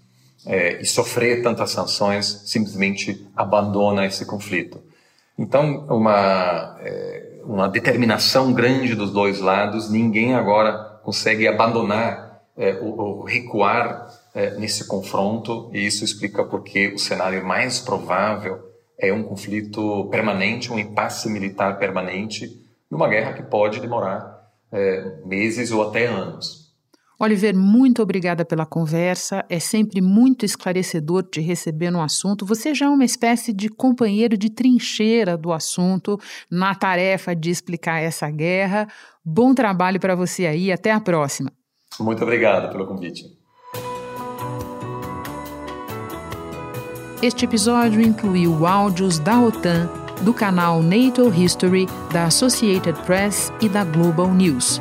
e 0.80 0.84
sofrer 0.84 1.40
tantas 1.40 1.70
sanções, 1.70 2.42
simplesmente 2.46 3.28
abandona 3.36 4.04
esse 4.06 4.26
conflito. 4.26 4.80
Então, 5.38 5.86
uma, 5.88 6.76
é, 6.80 7.40
uma 7.44 7.68
determinação 7.68 8.52
grande 8.52 8.94
dos 8.94 9.10
dois 9.10 9.40
lados, 9.40 9.90
ninguém 9.90 10.34
agora 10.34 11.00
consegue 11.02 11.48
abandonar 11.48 12.42
é, 12.56 12.78
ou, 12.80 13.24
recuar 13.24 14.08
é, 14.34 14.50
nesse 14.58 14.86
confronto, 14.86 15.70
e 15.72 15.86
isso 15.86 16.04
explica 16.04 16.44
porque 16.44 16.88
o 16.88 16.98
cenário 16.98 17.44
mais 17.44 17.80
provável 17.80 18.60
é 18.98 19.12
um 19.12 19.22
conflito 19.22 20.06
permanente, 20.10 20.72
um 20.72 20.78
impasse 20.78 21.28
militar 21.28 21.78
permanente, 21.78 22.48
numa 22.90 23.08
guerra 23.08 23.32
que 23.32 23.42
pode 23.42 23.80
demorar 23.80 24.50
é, 24.70 25.16
meses 25.24 25.72
ou 25.72 25.88
até 25.88 26.06
anos. 26.06 26.61
Oliver, 27.22 27.56
muito 27.56 28.02
obrigada 28.02 28.44
pela 28.44 28.66
conversa. 28.66 29.44
É 29.48 29.60
sempre 29.60 30.00
muito 30.00 30.44
esclarecedor 30.44 31.22
te 31.22 31.40
receber 31.40 31.88
no 31.88 32.02
assunto. 32.02 32.44
Você 32.44 32.74
já 32.74 32.86
é 32.86 32.88
uma 32.88 33.04
espécie 33.04 33.52
de 33.52 33.68
companheiro 33.68 34.36
de 34.36 34.50
trincheira 34.50 35.36
do 35.36 35.52
assunto 35.52 36.18
na 36.50 36.74
tarefa 36.74 37.32
de 37.32 37.48
explicar 37.48 38.00
essa 38.00 38.28
guerra. 38.28 38.88
Bom 39.24 39.54
trabalho 39.54 40.00
para 40.00 40.16
você 40.16 40.46
aí. 40.46 40.72
Até 40.72 40.90
a 40.90 40.98
próxima. 40.98 41.52
Muito 42.00 42.24
obrigado 42.24 42.72
pelo 42.72 42.88
convite. 42.88 43.22
Este 47.22 47.44
episódio 47.44 48.02
incluiu 48.02 48.66
áudios 48.66 49.20
da 49.20 49.40
OTAN, 49.40 49.88
do 50.22 50.34
canal 50.34 50.82
NATO 50.82 51.32
History, 51.32 51.86
da 52.12 52.24
Associated 52.24 53.00
Press 53.06 53.52
e 53.60 53.68
da 53.68 53.84
Global 53.84 54.34
News. 54.34 54.80